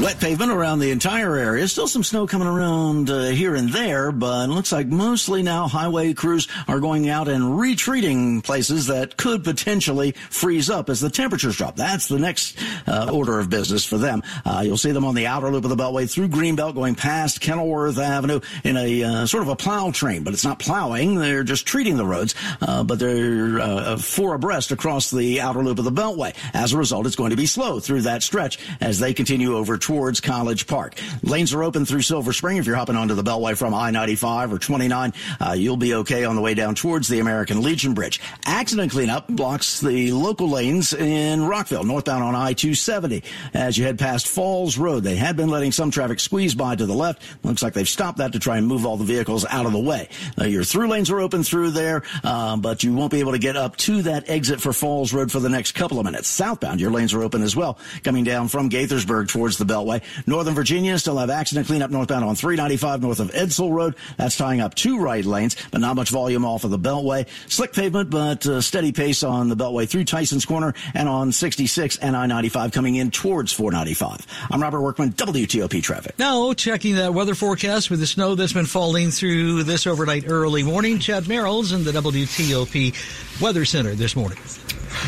Wet 0.00 0.18
pavement 0.18 0.50
around 0.50 0.80
the 0.80 0.90
entire 0.90 1.36
area. 1.36 1.68
Still 1.68 1.86
some 1.86 2.02
snow 2.02 2.26
coming 2.26 2.48
around 2.48 3.10
uh, 3.10 3.26
here 3.26 3.54
and 3.54 3.68
there, 3.68 4.10
but 4.10 4.48
looks 4.48 4.72
like 4.72 4.88
mostly 4.88 5.40
now 5.40 5.68
highway 5.68 6.12
crews 6.14 6.48
are 6.66 6.80
going 6.80 7.08
out 7.08 7.28
and 7.28 7.60
retreating 7.60 8.42
places 8.42 8.88
that 8.88 9.16
could 9.16 9.44
potentially 9.44 10.12
freeze 10.30 10.68
up 10.68 10.90
as 10.90 11.00
the 11.00 11.10
temperatures 11.10 11.56
drop. 11.56 11.76
That's 11.76 12.08
the 12.08 12.18
next 12.18 12.58
uh, 12.88 13.08
order 13.12 13.38
of 13.38 13.48
business 13.50 13.84
for 13.84 13.96
them. 13.96 14.24
Uh, 14.44 14.62
you'll 14.64 14.76
see 14.76 14.90
them 14.90 15.04
on 15.04 15.14
the 15.14 15.28
outer 15.28 15.48
loop 15.48 15.62
of 15.62 15.70
the 15.70 15.76
Beltway 15.76 16.10
through 16.10 16.28
Greenbelt 16.28 16.74
going 16.74 16.96
past 16.96 17.40
Kenilworth 17.40 17.98
Avenue 17.98 18.40
in 18.64 18.76
a 18.76 19.04
uh, 19.04 19.26
sort 19.26 19.44
of 19.44 19.48
a 19.48 19.56
plow 19.56 19.92
train, 19.92 20.24
but 20.24 20.34
it's 20.34 20.44
not 20.44 20.58
plowing. 20.58 21.14
They're 21.14 21.44
just 21.44 21.66
treating 21.66 21.96
the 21.96 22.04
roads, 22.04 22.34
uh, 22.60 22.82
but 22.82 22.98
they're 22.98 23.60
uh, 23.60 23.96
four 23.96 24.34
abreast 24.34 24.72
across 24.72 25.12
the 25.12 25.40
outer 25.40 25.62
loop 25.62 25.78
of 25.78 25.84
the 25.84 25.92
Beltway. 25.92 26.34
As 26.52 26.72
a 26.72 26.78
result, 26.78 27.06
it's 27.06 27.16
going 27.16 27.30
to 27.30 27.36
be 27.36 27.46
slow 27.46 27.78
through 27.78 28.02
that 28.02 28.24
stretch 28.24 28.58
as 28.80 28.98
they 28.98 29.14
continue 29.14 29.56
over 29.56 29.73
towards 29.78 30.20
College 30.20 30.66
Park. 30.66 30.98
Lanes 31.22 31.52
are 31.54 31.62
open 31.62 31.84
through 31.84 32.02
Silver 32.02 32.32
Spring. 32.32 32.56
If 32.56 32.66
you're 32.66 32.76
hopping 32.76 32.96
onto 32.96 33.14
the 33.14 33.22
Beltway 33.22 33.56
from 33.56 33.74
I-95 33.74 34.52
or 34.52 34.58
29, 34.58 35.12
uh, 35.40 35.52
you'll 35.52 35.76
be 35.76 35.94
okay 35.94 36.24
on 36.24 36.36
the 36.36 36.42
way 36.42 36.54
down 36.54 36.74
towards 36.74 37.08
the 37.08 37.20
American 37.20 37.62
Legion 37.62 37.94
Bridge. 37.94 38.20
Accident 38.44 38.92
cleanup 38.92 39.28
blocks 39.28 39.80
the 39.80 40.12
local 40.12 40.48
lanes 40.48 40.92
in 40.92 41.44
Rockville, 41.44 41.84
northbound 41.84 42.22
on 42.22 42.34
I-270. 42.34 43.24
As 43.52 43.78
you 43.78 43.84
head 43.84 43.98
past 43.98 44.28
Falls 44.28 44.78
Road, 44.78 45.04
they 45.04 45.16
had 45.16 45.36
been 45.36 45.48
letting 45.48 45.72
some 45.72 45.90
traffic 45.90 46.20
squeeze 46.20 46.54
by 46.54 46.76
to 46.76 46.86
the 46.86 46.94
left. 46.94 47.22
Looks 47.42 47.62
like 47.62 47.74
they've 47.74 47.88
stopped 47.88 48.18
that 48.18 48.32
to 48.32 48.38
try 48.38 48.58
and 48.58 48.66
move 48.66 48.86
all 48.86 48.96
the 48.96 49.04
vehicles 49.04 49.44
out 49.46 49.66
of 49.66 49.72
the 49.72 49.78
way. 49.78 50.08
Uh, 50.40 50.44
your 50.44 50.64
through 50.64 50.88
lanes 50.88 51.10
are 51.10 51.20
open 51.20 51.42
through 51.42 51.70
there, 51.70 52.02
uh, 52.22 52.56
but 52.56 52.82
you 52.82 52.94
won't 52.94 53.12
be 53.12 53.20
able 53.20 53.32
to 53.32 53.38
get 53.38 53.56
up 53.56 53.76
to 53.76 54.02
that 54.02 54.28
exit 54.28 54.60
for 54.60 54.72
Falls 54.72 55.12
Road 55.12 55.30
for 55.30 55.40
the 55.40 55.48
next 55.48 55.72
couple 55.72 55.98
of 55.98 56.04
minutes. 56.04 56.28
Southbound, 56.28 56.80
your 56.80 56.90
lanes 56.90 57.14
are 57.14 57.22
open 57.22 57.42
as 57.42 57.54
well, 57.54 57.78
coming 58.02 58.24
down 58.24 58.48
from 58.48 58.70
Gaithersburg 58.70 59.28
towards 59.28 59.58
the 59.58 59.63
Beltway. 59.64 60.02
Northern 60.26 60.54
Virginia 60.54 60.98
still 60.98 61.18
have 61.18 61.30
accident 61.30 61.66
cleanup 61.66 61.90
northbound 61.90 62.24
on 62.24 62.34
395 62.34 63.02
north 63.02 63.20
of 63.20 63.30
Edsel 63.32 63.72
Road. 63.72 63.94
That's 64.16 64.36
tying 64.36 64.60
up 64.60 64.74
two 64.74 64.98
right 65.00 65.24
lanes, 65.24 65.56
but 65.70 65.80
not 65.80 65.96
much 65.96 66.10
volume 66.10 66.44
off 66.44 66.64
of 66.64 66.70
the 66.70 66.78
Beltway. 66.78 67.26
Slick 67.48 67.72
pavement, 67.72 68.10
but 68.10 68.46
uh, 68.46 68.60
steady 68.60 68.92
pace 68.92 69.22
on 69.22 69.48
the 69.48 69.56
Beltway 69.56 69.88
through 69.88 70.04
Tyson's 70.04 70.44
Corner 70.44 70.74
and 70.94 71.08
on 71.08 71.32
66 71.32 71.98
and 71.98 72.16
I-95 72.16 72.72
coming 72.72 72.96
in 72.96 73.10
towards 73.10 73.52
495. 73.52 74.26
I'm 74.50 74.62
Robert 74.62 74.80
Workman, 74.80 75.12
WTOP 75.12 75.82
Traffic. 75.82 76.18
Now, 76.18 76.52
checking 76.52 76.96
that 76.96 77.14
weather 77.14 77.34
forecast 77.34 77.90
with 77.90 78.00
the 78.00 78.06
snow 78.06 78.34
that's 78.34 78.52
been 78.52 78.66
falling 78.66 79.10
through 79.10 79.64
this 79.64 79.86
overnight 79.86 80.24
early 80.28 80.62
morning. 80.62 80.98
Chad 80.98 81.24
Merrills 81.24 81.74
in 81.74 81.84
the 81.84 81.92
WTOP 81.92 83.40
Weather 83.40 83.64
Center 83.64 83.94
this 83.94 84.16
morning. 84.16 84.38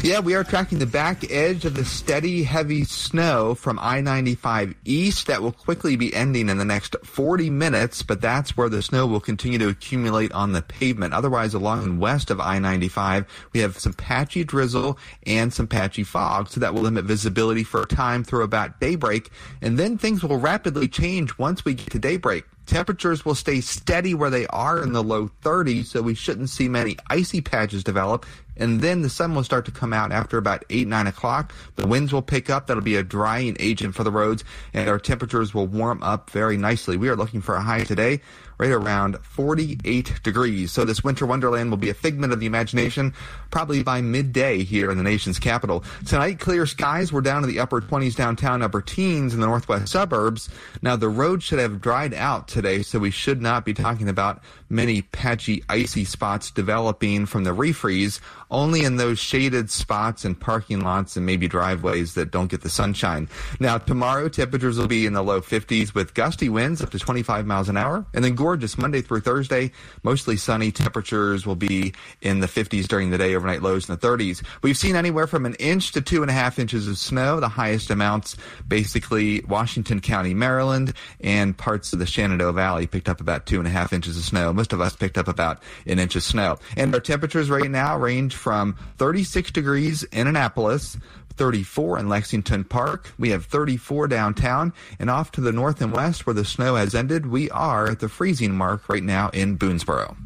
Yeah, 0.02 0.20
we 0.20 0.34
are 0.34 0.44
tracking 0.44 0.78
the 0.78 0.86
back 0.86 1.30
edge 1.30 1.64
of 1.64 1.74
the 1.74 1.84
steady, 1.84 2.42
heavy 2.42 2.84
snow 2.84 3.54
from 3.54 3.78
I-95 3.78 4.74
east 4.84 5.26
that 5.26 5.42
will 5.42 5.52
quickly 5.52 5.96
be 5.96 6.14
ending 6.14 6.48
in 6.48 6.58
the 6.58 6.64
next 6.64 6.96
40 7.02 7.50
minutes, 7.50 8.02
but 8.02 8.20
that's 8.20 8.56
where 8.56 8.68
the 8.68 8.82
snow 8.82 9.06
will 9.06 9.20
continue 9.20 9.58
to 9.58 9.68
accumulate 9.68 10.32
on 10.32 10.52
the 10.52 10.62
pavement. 10.62 11.14
Otherwise, 11.14 11.54
along 11.54 11.84
and 11.84 12.00
west 12.00 12.30
of 12.30 12.40
I-95, 12.40 13.26
we 13.52 13.60
have 13.60 13.78
some 13.78 13.94
patchy 13.94 14.44
drizzle 14.44 14.98
and 15.26 15.52
some 15.52 15.66
patchy 15.66 16.04
fog, 16.04 16.48
so 16.48 16.60
that 16.60 16.74
will 16.74 16.82
limit 16.82 17.04
visibility 17.04 17.64
for 17.64 17.82
a 17.82 17.86
time 17.86 18.22
through 18.22 18.44
about 18.44 18.80
daybreak, 18.80 19.30
and 19.62 19.78
then 19.78 19.98
things 19.98 20.22
will 20.22 20.38
rapidly 20.38 20.88
change 20.88 21.38
once 21.38 21.64
we 21.64 21.74
get 21.74 21.90
to 21.90 21.98
daybreak. 21.98 22.44
Temperatures 22.66 23.24
will 23.24 23.36
stay 23.36 23.60
steady 23.60 24.12
where 24.12 24.30
they 24.30 24.46
are 24.48 24.82
in 24.82 24.92
the 24.92 25.02
low 25.02 25.30
30s, 25.42 25.86
so 25.86 26.02
we 26.02 26.14
shouldn't 26.14 26.50
see 26.50 26.68
many 26.68 26.96
icy 27.08 27.40
patches 27.40 27.84
develop. 27.84 28.26
And 28.56 28.80
then 28.80 29.02
the 29.02 29.08
sun 29.08 29.34
will 29.34 29.44
start 29.44 29.66
to 29.66 29.70
come 29.70 29.92
out 29.92 30.12
after 30.12 30.36
about 30.36 30.64
8, 30.68 30.88
9 30.88 31.06
o'clock. 31.06 31.54
The 31.76 31.86
winds 31.86 32.12
will 32.12 32.22
pick 32.22 32.50
up. 32.50 32.66
That'll 32.66 32.82
be 32.82 32.96
a 32.96 33.02
drying 33.02 33.56
agent 33.60 33.94
for 33.94 34.02
the 34.02 34.10
roads, 34.10 34.42
and 34.74 34.88
our 34.88 34.98
temperatures 34.98 35.54
will 35.54 35.66
warm 35.66 36.02
up 36.02 36.30
very 36.30 36.56
nicely. 36.56 36.96
We 36.96 37.08
are 37.08 37.16
looking 37.16 37.40
for 37.40 37.54
a 37.54 37.62
high 37.62 37.84
today 37.84 38.20
right 38.58 38.70
around 38.70 39.18
48 39.22 40.22
degrees. 40.22 40.72
So 40.72 40.84
this 40.84 41.04
winter 41.04 41.26
wonderland 41.26 41.70
will 41.70 41.76
be 41.76 41.90
a 41.90 41.94
figment 41.94 42.32
of 42.32 42.40
the 42.40 42.46
imagination 42.46 43.14
probably 43.50 43.82
by 43.82 44.00
midday 44.00 44.64
here 44.64 44.90
in 44.90 44.98
the 44.98 45.04
nation's 45.04 45.38
capital. 45.38 45.84
Tonight, 46.06 46.40
clear 46.40 46.66
skies. 46.66 47.12
We're 47.12 47.20
down 47.20 47.42
in 47.42 47.48
the 47.48 47.60
upper 47.60 47.80
20s 47.80 48.16
downtown, 48.16 48.62
upper 48.62 48.82
teens 48.82 49.34
in 49.34 49.40
the 49.40 49.46
northwest 49.46 49.88
suburbs. 49.88 50.48
Now, 50.82 50.96
the 50.96 51.08
road 51.08 51.42
should 51.42 51.58
have 51.58 51.80
dried 51.80 52.14
out 52.14 52.48
today, 52.48 52.82
so 52.82 52.98
we 52.98 53.10
should 53.10 53.42
not 53.42 53.64
be 53.64 53.74
talking 53.74 54.08
about 54.08 54.42
many 54.68 55.02
patchy, 55.02 55.62
icy 55.68 56.04
spots 56.04 56.50
developing 56.50 57.26
from 57.26 57.44
the 57.44 57.54
refreeze, 57.54 58.20
only 58.50 58.84
in 58.84 58.96
those 58.96 59.18
shaded 59.18 59.70
spots 59.70 60.24
and 60.24 60.38
parking 60.38 60.80
lots 60.80 61.16
and 61.16 61.26
maybe 61.26 61.48
driveways 61.48 62.14
that 62.14 62.30
don't 62.30 62.50
get 62.50 62.62
the 62.62 62.68
sunshine. 62.68 63.28
Now, 63.60 63.78
tomorrow, 63.78 64.28
temperatures 64.28 64.78
will 64.78 64.86
be 64.86 65.06
in 65.06 65.12
the 65.12 65.22
low 65.22 65.40
50s 65.40 65.94
with 65.94 66.14
gusty 66.14 66.48
winds 66.48 66.82
up 66.82 66.90
to 66.90 66.98
25 66.98 67.46
miles 67.46 67.68
an 67.68 67.76
hour. 67.76 68.06
And 68.14 68.24
then 68.24 68.34
gorgeous 68.34 68.78
Monday 68.78 69.02
through 69.02 69.20
Thursday, 69.20 69.72
mostly 70.02 70.36
sunny. 70.36 70.70
Temperatures 70.70 71.46
will 71.46 71.56
be 71.56 71.92
in 72.20 72.40
the 72.40 72.46
50s 72.46 72.86
during 72.86 73.10
the 73.10 73.18
day, 73.18 73.34
overnight 73.34 73.62
lows 73.62 73.88
in 73.88 73.96
the 73.96 74.06
30s. 74.06 74.44
We've 74.62 74.76
seen 74.76 74.96
anywhere 74.96 75.26
from 75.26 75.46
an 75.46 75.54
inch 75.54 75.92
to 75.92 76.00
two 76.00 76.22
and 76.22 76.30
a 76.30 76.34
half 76.34 76.58
inches 76.58 76.88
of 76.88 76.98
snow, 76.98 77.40
the 77.40 77.48
highest 77.48 77.90
amounts 77.90 78.36
basically 78.66 79.40
Washington 79.42 80.00
County, 80.00 80.34
Maryland, 80.34 80.92
and 81.20 81.56
parts 81.56 81.92
of 81.92 81.98
the 81.98 82.06
Shenandoah 82.06 82.52
Valley 82.52 82.86
picked 82.86 83.08
up 83.08 83.20
about 83.20 83.46
two 83.46 83.58
and 83.58 83.66
a 83.66 83.70
half 83.70 83.92
inches 83.92 84.16
of 84.16 84.24
snow. 84.24 84.52
Most 84.52 84.72
of 84.72 84.80
us 84.80 84.94
picked 84.94 85.18
up 85.18 85.28
about 85.28 85.62
an 85.86 85.98
inch 85.98 86.16
of 86.16 86.22
snow. 86.22 86.58
And 86.76 86.94
our 86.94 87.00
temperatures 87.00 87.50
right 87.50 87.70
now 87.70 87.96
range 87.96 88.35
from 88.36 88.76
36 88.98 89.50
degrees 89.50 90.04
in 90.04 90.26
Annapolis, 90.26 90.96
34 91.36 91.98
in 91.98 92.08
Lexington 92.08 92.64
Park. 92.64 93.12
We 93.18 93.30
have 93.30 93.44
34 93.46 94.08
downtown. 94.08 94.72
And 94.98 95.10
off 95.10 95.32
to 95.32 95.40
the 95.40 95.52
north 95.52 95.80
and 95.80 95.92
west 95.92 96.26
where 96.26 96.34
the 96.34 96.44
snow 96.44 96.76
has 96.76 96.94
ended, 96.94 97.26
we 97.26 97.50
are 97.50 97.88
at 97.88 98.00
the 98.00 98.08
freezing 98.08 98.54
mark 98.54 98.88
right 98.88 99.02
now 99.02 99.30
in 99.30 99.58
Boonesboro. 99.58 100.16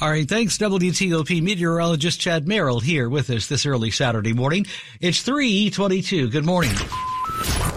All 0.00 0.10
right, 0.10 0.28
thanks, 0.28 0.58
WTOP 0.58 1.42
meteorologist 1.42 2.20
Chad 2.20 2.46
Merrill 2.46 2.78
here 2.78 3.08
with 3.08 3.30
us 3.30 3.48
this 3.48 3.66
early 3.66 3.90
Saturday 3.90 4.32
morning. 4.32 4.66
It's 5.00 5.22
322. 5.22 6.30
Good 6.30 6.44
morning. 6.44 6.74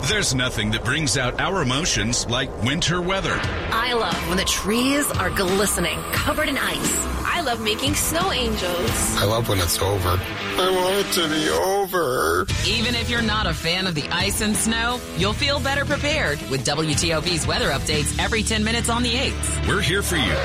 There's 0.07 0.35
nothing 0.35 0.71
that 0.71 0.83
brings 0.83 1.17
out 1.17 1.39
our 1.39 1.61
emotions 1.63 2.27
like 2.27 2.63
winter 2.63 3.01
weather. 3.01 3.39
I 3.71 3.93
love 3.93 4.27
when 4.27 4.37
the 4.37 4.43
trees 4.43 5.09
are 5.11 5.29
glistening, 5.31 5.99
covered 6.11 6.49
in 6.49 6.57
ice. 6.59 7.20
I 7.41 7.43
love 7.43 7.61
making 7.63 7.95
snow 7.95 8.31
angels. 8.31 9.17
I 9.17 9.25
love 9.25 9.49
when 9.49 9.57
it's 9.57 9.81
over. 9.81 10.09
I 10.09 10.69
want 10.75 11.07
it 11.07 11.11
to 11.13 11.27
be 11.27 11.49
over. 11.49 12.45
Even 12.67 12.93
if 12.93 13.09
you're 13.09 13.23
not 13.23 13.47
a 13.47 13.53
fan 13.53 13.87
of 13.87 13.95
the 13.95 14.07
ice 14.09 14.41
and 14.41 14.55
snow, 14.55 14.99
you'll 15.17 15.33
feel 15.33 15.59
better 15.59 15.83
prepared 15.83 16.39
with 16.51 16.63
WTOP's 16.63 17.47
weather 17.47 17.69
updates 17.69 18.15
every 18.19 18.43
10 18.43 18.63
minutes 18.63 18.89
on 18.89 19.01
the 19.01 19.13
8th. 19.13 19.67
We're 19.67 19.81
here 19.81 20.03
for 20.03 20.17
you 20.17 20.35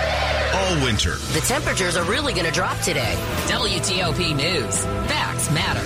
all 0.54 0.82
winter. 0.82 1.16
The 1.34 1.44
temperatures 1.46 1.98
are 1.98 2.04
really 2.04 2.32
going 2.32 2.46
to 2.46 2.50
drop 2.50 2.78
today. 2.80 3.14
WTOP 3.48 4.34
News. 4.34 4.82
Facts 5.06 5.50
matter. 5.50 5.84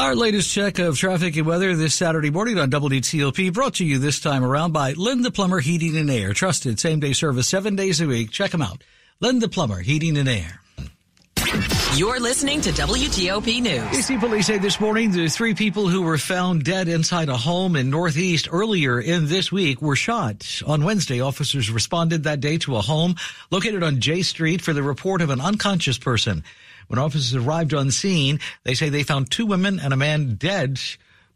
Our 0.00 0.14
latest 0.14 0.50
check 0.50 0.78
of 0.78 0.96
traffic 0.96 1.36
and 1.36 1.46
weather 1.46 1.76
this 1.76 1.94
Saturday 1.94 2.30
morning 2.30 2.58
on 2.58 2.70
WTOP 2.70 3.52
brought 3.52 3.74
to 3.74 3.84
you 3.84 3.98
this 3.98 4.20
time 4.20 4.42
around 4.42 4.72
by 4.72 4.94
Len 4.94 5.20
The 5.20 5.30
Plumber 5.30 5.60
Heating 5.60 5.98
and 5.98 6.10
Air. 6.10 6.32
Trusted 6.32 6.80
same 6.80 6.98
day 6.98 7.12
service 7.12 7.46
seven 7.46 7.76
days 7.76 8.00
a 8.00 8.06
week. 8.06 8.30
Check 8.30 8.52
them 8.52 8.62
out. 8.62 8.82
Len 9.20 9.40
The 9.40 9.48
Plumber 9.48 9.80
Heating 9.80 10.16
and 10.16 10.28
Air. 10.28 10.60
You're 11.96 12.20
listening 12.20 12.60
to 12.60 12.70
WTOP 12.70 13.60
News. 13.60 13.82
DC 13.82 14.20
police 14.20 14.46
say 14.46 14.58
this 14.58 14.78
morning 14.78 15.10
the 15.10 15.26
three 15.26 15.54
people 15.54 15.88
who 15.88 16.02
were 16.02 16.18
found 16.18 16.62
dead 16.62 16.86
inside 16.86 17.28
a 17.28 17.36
home 17.36 17.74
in 17.74 17.90
Northeast 17.90 18.46
earlier 18.52 19.00
in 19.00 19.26
this 19.26 19.50
week 19.50 19.82
were 19.82 19.96
shot. 19.96 20.62
On 20.64 20.84
Wednesday, 20.84 21.20
officers 21.20 21.68
responded 21.68 22.22
that 22.22 22.38
day 22.38 22.58
to 22.58 22.76
a 22.76 22.80
home 22.80 23.16
located 23.50 23.82
on 23.82 23.98
J 23.98 24.22
Street 24.22 24.62
for 24.62 24.72
the 24.72 24.84
report 24.84 25.20
of 25.20 25.30
an 25.30 25.40
unconscious 25.40 25.98
person. 25.98 26.44
When 26.86 27.00
officers 27.00 27.34
arrived 27.34 27.74
on 27.74 27.90
scene, 27.90 28.38
they 28.62 28.74
say 28.74 28.88
they 28.88 29.02
found 29.02 29.32
two 29.32 29.46
women 29.46 29.80
and 29.80 29.92
a 29.92 29.96
man 29.96 30.36
dead 30.36 30.78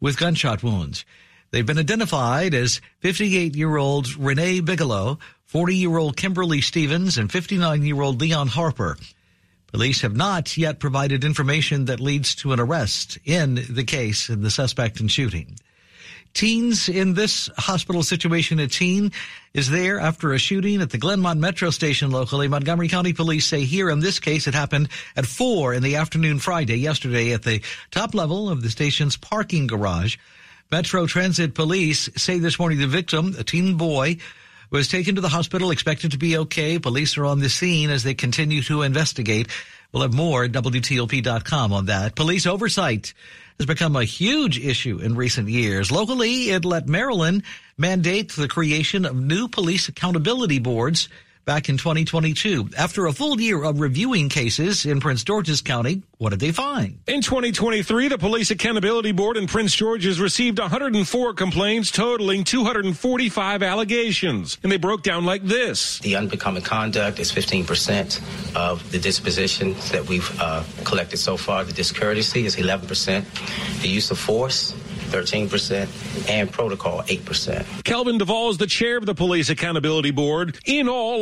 with 0.01 0.19
gunshot 0.19 0.63
wounds. 0.63 1.05
They've 1.53 1.67
been 1.67 1.79
identified 1.79 2.55
as 2.55 2.81
58 3.01 3.55
year 3.55 3.77
old 3.77 4.17
Renee 4.17 4.61
Bigelow, 4.61 5.19
40 5.45 5.77
year 5.77 5.99
old 5.99 6.17
Kimberly 6.17 6.63
Stevens, 6.63 7.19
and 7.19 7.31
59 7.31 7.85
year 7.85 8.01
old 8.01 8.23
Leon 8.23 8.49
Harper. 8.49 8.97
Police 9.67 10.01
have 10.01 10.17
not 10.17 10.57
yet 10.57 10.81
provided 10.81 11.25
information 11.25 11.85
that 11.87 12.01
leads 12.01 12.35
to 12.37 12.55
an 12.55 12.61
arrest 12.61 13.19
in 13.27 13.63
the 13.69 13.85
case 13.85 14.31
of 14.31 14.41
the 14.41 14.51
suspect 14.51 14.99
in 15.01 15.09
shooting. 15.09 15.59
Teens 16.33 16.89
in 16.89 17.13
this 17.13 17.51
hospital 17.59 18.03
situation, 18.03 18.59
a 18.59 18.67
teen 18.67 19.13
is 19.53 19.69
there 19.69 20.01
after 20.01 20.33
a 20.33 20.39
shooting 20.39 20.81
at 20.81 20.89
the 20.89 20.99
Glenmont 20.99 21.39
Metro 21.39 21.69
Station 21.69 22.11
locally. 22.11 22.49
Montgomery 22.49 22.89
County 22.89 23.13
Police 23.13 23.45
say 23.45 23.65
here 23.65 23.91
in 23.91 24.01
this 24.01 24.19
case 24.19 24.47
it 24.47 24.55
happened 24.55 24.89
at 25.17 25.27
four 25.27 25.75
in 25.75 25.83
the 25.83 25.97
afternoon 25.97 26.39
Friday 26.39 26.77
yesterday 26.77 27.35
at 27.35 27.43
the 27.43 27.61
top 27.91 28.15
level 28.15 28.49
of 28.49 28.63
the 28.63 28.71
station's 28.71 29.19
parking 29.19 29.67
garage. 29.67 30.17
Metro 30.73 31.07
Transit 31.07 31.53
Police 31.55 32.09
say 32.17 32.39
this 32.39 32.59
morning 32.59 32.79
the 32.79 32.87
victim, 32.87 33.35
a 33.39 33.45
teen 33.45 33.77
boy, 33.77 34.17
was 34.71 34.89
taken 34.89 35.17
to 35.17 35.21
the 35.21 35.29
hospital, 35.29 35.71
expected 35.71 36.13
to 36.13 36.19
be 36.19 36.39
okay. 36.39 36.79
Police 36.79 37.19
are 37.19 37.27
on 37.27 37.41
the 37.41 37.51
scene 37.51 37.91
as 37.91 38.05
they 38.05 38.15
continue 38.15 38.63
to 38.63 38.81
investigate. 38.81 39.49
We'll 39.93 40.01
have 40.01 40.15
more 40.15 40.45
at 40.45 40.53
WTOP.com 40.53 41.75
on 41.75 41.87
that. 41.87 42.15
Police 42.15 42.47
oversight 42.47 43.13
has 43.59 43.67
become 43.67 43.97
a 43.97 44.05
huge 44.05 44.59
issue 44.59 44.99
in 44.99 45.15
recent 45.15 45.51
years. 45.51 45.93
Locally, 45.93 46.49
it 46.49 46.65
let 46.65 46.89
Maryland 46.89 47.43
mandate 47.77 48.33
the 48.33 48.49
creation 48.49 49.05
of 49.05 49.15
new 49.15 49.49
police 49.49 49.89
accountability 49.89 50.59
boards 50.59 51.11
back 51.45 51.69
in 51.69 51.77
2022. 51.77 52.71
After 52.77 53.07
a 53.07 53.13
full 53.13 53.41
year 53.41 53.63
of 53.65 53.81
reviewing 53.81 54.29
cases 54.29 54.87
in 54.87 55.01
Prince 55.01 55.25
George's 55.25 55.61
County, 55.61 56.03
what 56.19 56.31
did 56.31 56.41
they 56.41 56.53
find? 56.53 57.01
In 57.07 57.21
2023, 57.21 58.09
the 58.09 58.19
Police 58.19 58.51
Accountability 58.51 59.13
Board 59.13 59.37
in 59.37 59.47
Prince 59.47 59.75
George's 59.75 60.21
received 60.21 60.59
104 60.59 61.35
complaints 61.35 61.91
totaling 61.91 62.45
245 62.45 63.63
allegations. 63.63 64.59
And 64.63 64.71
they 64.71 64.77
broke 64.77 65.03
down 65.03 65.25
like 65.25 65.43
this. 65.43 65.99
The 66.01 66.17
unbecoming 66.17 66.63
conduct 66.63 67.19
is 67.19 67.33
15% 67.33 68.55
of 68.55 68.91
the 68.93 68.99
dispositions 68.99 69.91
that 69.91 70.07
we've 70.07 70.41
uh, 70.41 70.65
collected 70.85 71.17
so 71.17 71.37
far. 71.37 71.65
The 71.65 71.73
discourtesy 71.73 72.47
is 72.47 72.57
11%. 72.57 73.83
The 73.83 73.89
use 73.89 74.11
of 74.11 74.19
force 74.19 74.75
13%, 75.13 76.31
and 76.31 76.51
protocol 76.51 77.03
8%. 77.03 77.85
Kelvin 77.85 78.17
Duvall 78.17 78.51
is 78.51 78.57
the 78.57 78.67
chair 78.67 78.97
of 78.97 79.05
the 79.05 79.15
Police 79.15 79.51
Accountability 79.51 80.11
Board. 80.11 80.59
In 80.65 80.89
all, 80.89 81.21